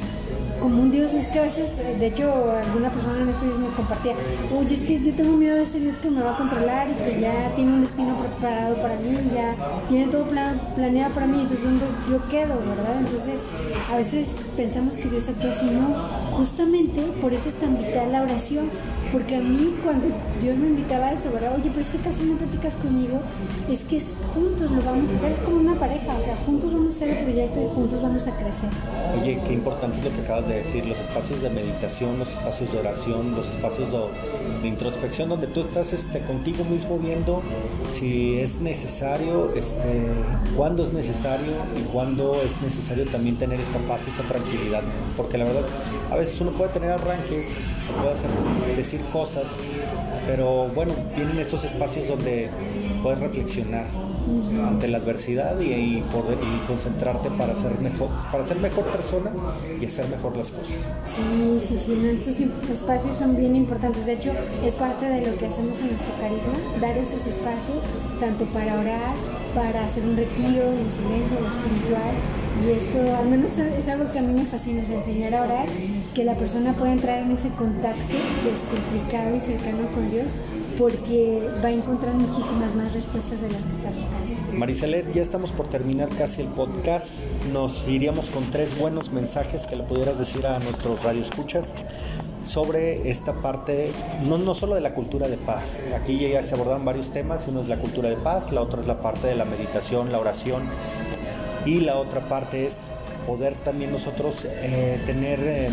como 0.60 0.82
un 0.82 0.92
Dios, 0.92 1.14
es 1.14 1.28
que 1.28 1.40
a 1.40 1.44
veces, 1.44 1.78
de 2.00 2.06
hecho, 2.06 2.52
alguna 2.52 2.90
persona 2.90 3.22
en 3.22 3.30
este 3.30 3.46
me 3.46 3.68
compartía, 3.76 4.14
oye, 4.58 4.74
es 4.74 4.82
que 4.82 5.02
yo 5.02 5.14
tengo 5.14 5.38
miedo 5.38 5.56
de 5.56 5.64
ese 5.64 5.80
Dios 5.80 5.98
que 5.98 6.10
me 6.10 6.22
va 6.22 6.34
a 6.34 6.38
controlar 6.38 6.88
y 6.90 6.94
que 6.94 7.22
ya 7.22 7.52
tiene 7.56 7.74
un 7.74 7.82
destino 7.82 8.16
preparado 8.18 8.76
para 8.76 8.96
mí, 8.96 9.18
ya 9.34 9.56
tiene 9.90 10.08
todo 10.08 10.26
planeado 10.76 11.14
para 11.14 11.28
mí, 11.28 11.42
entonces 11.42 11.68
yo 12.10 12.28
quedo, 12.30 12.56
¿verdad? 12.56 12.98
Entonces, 13.00 13.44
a 13.92 13.98
veces 13.98 14.30
pensamos 14.56 14.94
que 14.94 15.10
Dios 15.10 15.30
actúa 15.30 15.52
así, 15.52 15.66
no, 15.66 15.88
justamente 16.36 17.02
por 17.22 17.34
eso 17.34 17.50
es 17.50 17.56
tan 17.56 17.78
vital 17.78 18.12
la 18.12 18.24
oración, 18.24 18.70
porque 19.12 19.38
a 19.38 19.42
mí 19.42 19.74
cuando 19.84 20.08
Dios 20.42 20.58
me 20.58 20.68
invitaba 20.68 21.08
a 21.08 21.14
eso, 21.14 21.32
¿verdad? 21.32 21.54
Oye, 21.56 21.70
pero 21.70 21.82
es 21.82 21.90
que 21.90 21.98
casi 21.98 22.24
no 22.24 22.36
platicas 22.38 22.76
conmigo, 22.76 23.20
es 23.70 23.84
que 23.84 24.00
juntos 24.34 24.72
lo 24.72 24.82
vamos 24.82 25.12
a 25.12 25.16
hacer, 25.16 25.32
es 25.32 25.40
como 25.40 25.58
una 25.58 25.80
pareja, 25.80 26.16
o 26.16 26.24
sea, 26.24 26.36
juntos 26.46 26.72
vamos 26.72 26.94
a 26.94 26.96
hacer 26.96 27.10
el 27.10 27.24
proyecto 27.24 27.62
y 27.62 27.76
juntos 27.76 28.02
vamos 28.02 28.28
a 28.28 28.36
crecer. 28.38 28.70
Oye, 29.20 29.42
qué 29.46 29.54
importante 29.54 29.98
es 29.98 30.04
lo 30.04 30.12
que 30.12 30.22
acabas 30.22 30.48
de 30.48 30.56
decir, 30.56 30.86
los 30.86 31.00
espacios 31.00 31.42
de 31.42 31.50
meditación, 31.50 32.20
los 32.20 32.32
espacios 32.32 32.72
de 32.72 32.80
oración, 32.80 33.36
los 33.36 33.48
espacios 33.48 33.88
de, 33.92 34.68
introspección, 34.68 35.30
donde 35.30 35.48
tú 35.48 35.62
estás 35.62 35.94
este, 35.94 36.20
contigo 36.22 36.66
mismo 36.66 36.98
viendo 36.98 37.42
si 37.90 38.40
es 38.40 38.60
necesario, 38.60 39.54
este, 39.56 40.08
cuándo 40.56 40.84
es 40.84 40.94
necesario 40.94 41.54
y 41.80 41.84
cuándo 41.92 42.40
es 42.44 42.62
necesario 42.62 43.06
también 43.06 43.38
tener 43.38 43.60
esta 43.60 43.80
paz 43.80 44.08
esta 44.08 44.24
tranquilidad, 44.24 44.82
porque 45.16 45.38
la 45.38 45.46
verdad, 45.46 45.64
a 46.12 46.16
veces 46.16 46.40
uno 46.42 46.52
puede 46.52 46.72
tener 46.72 46.92
arranques, 46.92 47.48
puede 48.00 48.14
hacer, 48.14 48.30
decir 48.76 49.02
cosas, 49.12 49.48
pero 50.28 50.68
bueno, 50.76 50.94
vienen 51.16 51.40
estos 51.40 51.64
espacios 51.64 52.08
donde 52.10 52.50
puedes 53.02 53.20
reflexionar 53.20 53.86
ante 54.68 54.88
la 54.90 54.98
adversidad 54.98 55.58
y, 55.60 56.02
poder, 56.12 56.38
concentrarte 56.68 57.30
para 57.32 57.56
ser 57.56 57.80
mejor, 57.80 58.10
para 58.32 58.44
ser 58.44 58.58
mejor 58.58 58.84
persona 58.86 59.32
y 59.80 59.86
hacer 59.86 60.08
mejor 60.10 60.36
las 60.36 60.52
cosas. 60.52 60.90
Sí, 61.06 61.60
sí, 61.66 61.80
sí, 61.80 62.12
estos 62.12 62.40
espacios 62.70 63.16
son 63.16 63.38
bien 63.38 63.56
importantes. 63.56 64.06
De 64.06 64.14
hecho, 64.14 64.32
es 64.66 64.74
parte 64.74 65.06
de 65.06 65.32
lo 65.32 65.38
que 65.38 65.48
hacemos 65.48 65.80
en 65.80 65.88
nuestro 65.88 66.14
carisma, 66.20 66.54
dar 66.82 66.98
esos 66.98 67.26
espacios 67.26 67.78
tanto 68.20 68.46
para 68.46 68.80
orar, 68.80 69.14
para 69.54 69.86
hacer 69.86 70.04
un 70.04 70.16
retiro 70.16 70.64
en 70.64 70.90
silencio 70.92 71.38
o 71.42 71.48
espiritual. 71.48 72.14
Y 72.66 72.72
esto 72.72 73.00
al 73.16 73.28
menos 73.30 73.58
es 73.58 73.88
algo 73.88 74.12
que 74.12 74.20
a 74.20 74.22
mí 74.22 74.34
me 74.34 74.46
fascina, 74.46 74.82
es 74.82 74.90
enseñar 74.90 75.36
a 75.36 75.44
orar, 75.44 75.68
que 76.16 76.24
la 76.24 76.34
persona 76.34 76.74
pueda 76.74 76.92
entrar 76.92 77.20
en 77.20 77.32
ese 77.32 77.50
contacto 77.50 78.16
descomplicado 78.44 79.36
y 79.36 79.42
cercano 79.42 79.88
con 79.94 80.10
Dios 80.10 80.34
porque 80.78 81.48
va 81.64 81.70
a 81.70 81.72
encontrar 81.72 82.14
muchísimas 82.16 82.74
más 82.76 82.94
respuestas 82.94 83.42
de 83.42 83.50
las 83.52 83.64
que 83.64 83.74
está 83.74 83.90
buscando. 83.90 84.58
Maricelet, 84.58 85.14
ya 85.14 85.22
estamos 85.22 85.52
por 85.52 85.68
terminar 85.68 86.10
casi 86.10 86.42
el 86.42 86.48
podcast. 86.48 87.20
Nos 87.54 87.88
iríamos 87.88 88.28
con 88.28 88.44
tres 88.50 88.78
buenos 88.80 89.12
mensajes 89.12 89.66
que 89.66 89.76
le 89.76 89.84
pudieras 89.84 90.18
decir 90.18 90.46
a 90.48 90.60
nuestros 90.60 91.04
radioescuchas 91.04 91.74
sobre 92.48 93.10
esta 93.10 93.34
parte, 93.34 93.92
no, 94.28 94.38
no 94.38 94.56
solo 94.56 94.76
de 94.76 94.82
la 94.82 94.94
cultura 94.94 95.28
de 95.28 95.38
paz. 95.38 95.78
Aquí 95.96 96.18
ya 96.18 96.44
se 96.44 96.56
abordan 96.56 96.86
varios 96.86 97.10
temas, 97.10 97.48
uno 97.48 97.62
es 97.62 97.68
la 97.68 97.78
cultura 97.78 98.10
de 98.10 98.18
paz, 98.18 98.52
la 98.52 98.62
otra 98.62 98.82
es 98.82 98.88
la 98.88 99.02
parte 99.02 99.28
de 99.28 99.36
la 99.36 99.46
meditación, 99.46 100.12
la 100.12 100.20
oración, 100.20 100.64
y 101.66 101.82
la 101.82 101.98
otra 101.98 102.22
parte 102.22 102.66
es 102.66 102.80
poder 103.26 103.56
también 103.56 103.92
nosotros 103.92 104.46
eh, 104.46 105.02
tener 105.06 105.40
eh, 105.44 105.70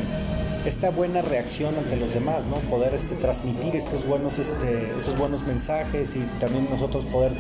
esta 0.67 0.91
buena 0.91 1.23
reacción 1.23 1.75
ante 1.77 1.97
los 1.97 2.15
demás, 2.15 2.45
¿no? 2.47 2.57
Poder 2.69 2.93
este, 2.95 3.15
transmitir 3.15 3.77
estos 3.77 4.05
buenos, 4.07 4.39
este, 4.39 4.91
estos 4.99 5.17
buenos 5.17 5.43
mensajes 5.47 6.17
y 6.17 6.21
también 6.41 6.67
nosotros 6.69 7.05
poder, 7.05 7.33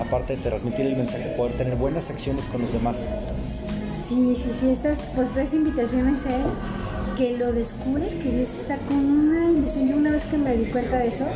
aparte 0.00 0.36
de 0.36 0.42
transmitir 0.42 0.86
el 0.86 0.96
mensaje, 0.96 1.34
poder 1.36 1.52
tener 1.52 1.76
buenas 1.76 2.10
acciones 2.10 2.46
con 2.46 2.62
los 2.62 2.72
demás. 2.72 3.02
Sí, 4.08 4.34
sí, 4.36 4.50
sí, 4.58 4.70
estas 4.70 4.98
pues 5.14 5.32
tres 5.32 5.54
invitaciones 5.54 6.20
es 6.26 6.52
que 7.16 7.36
lo 7.36 7.52
descubres, 7.52 8.14
que 8.14 8.30
Dios 8.30 8.48
está 8.54 8.76
con 8.78 8.96
una 8.96 9.50
ilusión. 9.50 9.88
Yo 9.88 9.96
una 9.96 10.10
vez 10.10 10.24
que 10.24 10.36
me 10.36 10.56
di 10.56 10.64
cuenta 10.66 10.98
de 10.98 11.08
eso, 11.08 11.26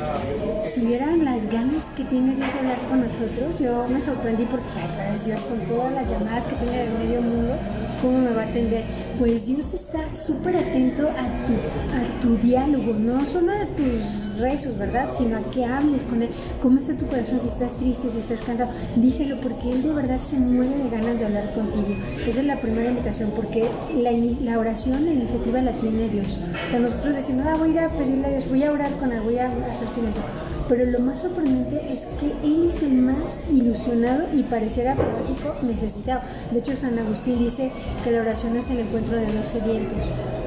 si 0.72 0.80
vieran 0.80 1.24
las 1.24 1.50
ganas 1.50 1.84
que 1.96 2.04
tiene 2.04 2.34
Dios 2.34 2.52
de 2.52 2.58
hablar 2.58 2.78
con 2.88 3.00
nosotros, 3.00 3.58
yo 3.60 3.86
me 3.88 4.00
sorprendí 4.00 4.44
porque, 4.44 4.66
ay, 4.76 5.10
pues 5.10 5.24
Dios 5.24 5.42
con 5.42 5.60
todas 5.60 5.92
las 5.92 6.10
llamadas 6.10 6.44
que 6.44 6.56
tiene 6.56 6.78
del 6.78 6.92
medio 6.98 7.22
mundo, 7.22 7.54
¿cómo 8.02 8.18
me 8.18 8.32
va 8.32 8.42
a 8.42 8.46
atender? 8.46 8.84
Pues 9.18 9.46
Dios 9.46 9.74
está 9.74 9.98
súper 10.16 10.56
atento 10.56 11.08
a 11.08 11.24
tu, 11.46 11.52
a 11.92 12.22
tu 12.22 12.36
diálogo, 12.46 12.94
no 12.94 13.24
solo 13.24 13.50
a 13.52 13.66
tus 13.66 14.38
rezos, 14.38 14.78
¿verdad? 14.78 15.10
Sino 15.16 15.38
a 15.38 15.42
que 15.50 15.64
hables 15.64 16.02
con 16.02 16.22
Él. 16.22 16.30
¿Cómo 16.62 16.78
está 16.78 16.94
tu 16.94 17.06
corazón? 17.06 17.40
Si 17.40 17.48
estás 17.48 17.72
triste, 17.78 18.10
si 18.10 18.18
estás 18.18 18.40
cansado, 18.42 18.70
díselo 18.94 19.40
porque 19.40 19.70
Él 19.70 19.82
de 19.82 19.90
verdad 19.90 20.20
se 20.20 20.36
muere 20.36 20.70
de 20.70 20.88
ganas 20.88 21.18
de 21.18 21.26
hablar 21.26 21.52
contigo. 21.52 21.88
Esa 22.28 22.40
es 22.40 22.46
la 22.46 22.60
primera 22.60 22.90
invitación, 22.90 23.32
porque 23.34 23.64
la, 23.96 24.12
la 24.12 24.58
oración, 24.58 25.04
la 25.04 25.12
iniciativa 25.12 25.60
la 25.62 25.72
tiene 25.72 26.08
Dios. 26.08 26.38
O 26.66 26.70
sea, 26.70 26.78
nosotros 26.78 27.16
decimos, 27.16 27.44
ah, 27.46 27.56
voy 27.58 27.70
a 27.70 27.72
ir 27.72 27.78
a 27.80 27.88
pedirle 27.88 28.26
a 28.26 28.30
Dios, 28.30 28.48
voy 28.48 28.62
a 28.62 28.72
orar 28.72 28.92
con 28.92 29.12
Él, 29.12 29.20
voy 29.22 29.38
a 29.38 29.46
hacer 29.46 29.88
silencio 29.92 30.22
pero 30.68 30.84
lo 30.84 31.00
más 31.00 31.22
sorprendente 31.22 31.80
es 31.92 32.06
que 32.20 32.26
él 32.46 32.68
es 32.68 32.82
el 32.82 32.92
más 32.92 33.44
ilusionado 33.50 34.24
y 34.34 34.42
pareciera 34.42 34.94
paradójico 34.94 35.54
necesitado. 35.62 36.20
De 36.50 36.58
hecho, 36.58 36.76
San 36.76 36.98
Agustín 36.98 37.38
dice 37.38 37.70
que 38.04 38.10
la 38.10 38.20
oración 38.20 38.56
es 38.56 38.68
el 38.70 38.80
encuentro 38.80 39.16
de 39.16 39.32
los 39.32 39.48
sedientos. 39.48 39.98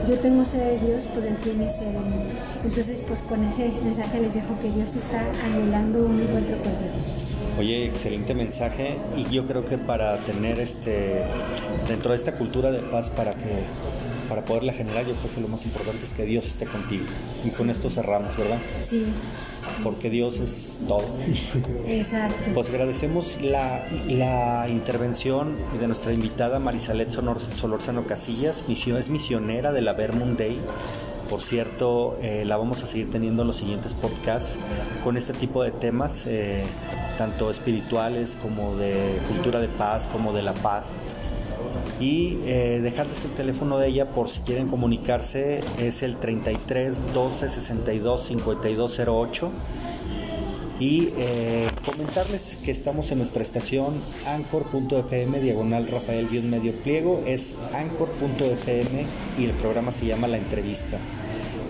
Yo 0.08 0.16
tengo 0.20 0.46
sed 0.46 0.60
de 0.60 0.88
Dios, 0.88 1.08
pero 1.14 1.28
Él 1.28 1.36
tiene 1.44 1.70
sed 1.72 1.88
de 1.88 2.00
mí. 2.00 2.24
Entonces, 2.64 3.04
pues 3.08 3.22
con 3.22 3.44
ese 3.44 3.72
mensaje 3.84 4.22
les 4.22 4.34
dejo 4.34 4.58
que 4.62 4.72
Dios 4.72 4.96
está 4.96 5.24
anhelando 5.44 6.06
un 6.06 6.22
encuentro 6.22 6.58
contigo. 6.58 6.92
Oye, 7.60 7.86
excelente 7.86 8.34
mensaje 8.34 8.98
y 9.18 9.30
yo 9.30 9.46
creo 9.46 9.66
que 9.66 9.78
para 9.78 10.18
tener 10.18 10.60
este 10.60 11.24
dentro 11.88 12.12
de 12.12 12.18
esta 12.18 12.38
cultura 12.38 12.72
de 12.72 12.80
paz 12.80 13.10
para 13.10 13.32
que 13.32 13.66
para 14.32 14.46
poderla 14.46 14.72
generar, 14.72 15.06
yo 15.06 15.14
creo 15.16 15.36
que 15.36 15.42
lo 15.42 15.50
más 15.50 15.66
importante 15.66 16.06
es 16.06 16.12
que 16.12 16.24
Dios 16.24 16.48
esté 16.48 16.66
contigo. 16.66 17.04
Y 17.44 17.50
con 17.50 17.70
esto 17.70 17.90
cerramos, 17.90 18.38
¿verdad? 18.38 18.60
Sí. 18.82 19.08
Porque 19.84 20.10
Dios 20.10 20.40
es 20.40 20.80
todo. 20.88 21.04
Exacto. 21.86 22.52
Pues 22.54 22.70
agradecemos 22.70 23.42
la, 23.42 23.86
la 24.08 24.70
intervención 24.70 25.58
de 25.78 25.86
nuestra 25.86 26.14
invitada 26.14 26.60
Marisalet 26.60 27.12
Solorzano 27.12 28.06
Casillas, 28.08 28.64
es 28.70 29.10
misionera 29.10 29.74
de 29.74 29.82
la 29.82 29.92
Vermont 29.92 30.40
Day. 30.40 30.62
Por 31.30 31.42
cierto, 31.42 32.18
eh, 32.22 32.46
la 32.46 32.56
vamos 32.56 32.84
a 32.84 32.88
seguir 32.88 33.12
teniendo 33.12 33.42
en 33.42 33.50
los 33.50 33.58
siguientes 33.58 33.96
podcasts 33.96 34.56
con 35.04 35.18
este 35.18 35.34
tipo 35.34 35.62
de 35.62 35.72
temas, 35.72 36.24
eh, 36.26 36.64
tanto 37.18 37.52
espirituales 37.52 38.38
como 38.42 38.78
de 38.78 39.20
cultura 39.28 39.60
de 39.60 39.68
paz, 39.68 40.08
como 40.10 40.32
de 40.32 40.42
la 40.42 40.54
paz 40.54 40.94
y 42.00 42.40
eh, 42.46 42.80
dejarles 42.82 43.26
el 43.26 43.32
teléfono 43.32 43.78
de 43.78 43.88
ella 43.88 44.12
por 44.12 44.30
si 44.30 44.42
quieren 44.42 44.68
comunicarse 44.68 45.60
es 45.78 46.04
el 46.04 46.18
33 46.18 47.14
12 47.14 47.50
62 47.50 48.26
52 48.26 49.02
08 49.08 49.52
y 50.82 51.14
eh, 51.16 51.70
comentarles 51.86 52.58
que 52.66 52.72
estamos 52.72 53.12
en 53.12 53.20
nuestra 53.20 53.44
estación 53.44 53.94
anchor.fm 54.26 55.40
diagonal 55.40 55.88
Rafael 55.88 56.28
medio 56.44 56.74
pliego 56.74 57.24
es 57.28 57.54
anchor.fm 57.76 59.06
y 59.38 59.46
el 59.46 59.52
programa 59.52 59.92
se 59.92 60.08
llama 60.08 60.28
La 60.28 60.38
Entrevista. 60.38 60.98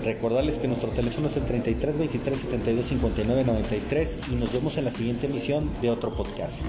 Recordarles 0.05 0.59
que 0.59 0.67
nuestro 0.67 0.89
teléfono 0.89 1.27
es 1.27 1.35
el 1.35 1.43
33 1.43 1.97
23 1.97 2.39
72 2.39 2.85
59 2.85 3.43
93 3.43 4.17
y 4.31 4.35
nos 4.35 4.53
vemos 4.53 4.77
en 4.77 4.85
la 4.85 4.91
siguiente 4.91 5.27
emisión 5.27 5.69
de 5.81 5.89
otro 5.89 6.15
podcast. 6.15 6.59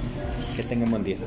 Que 0.56 0.64
tengan 0.64 0.90
buen 0.90 1.04
día. 1.04 1.18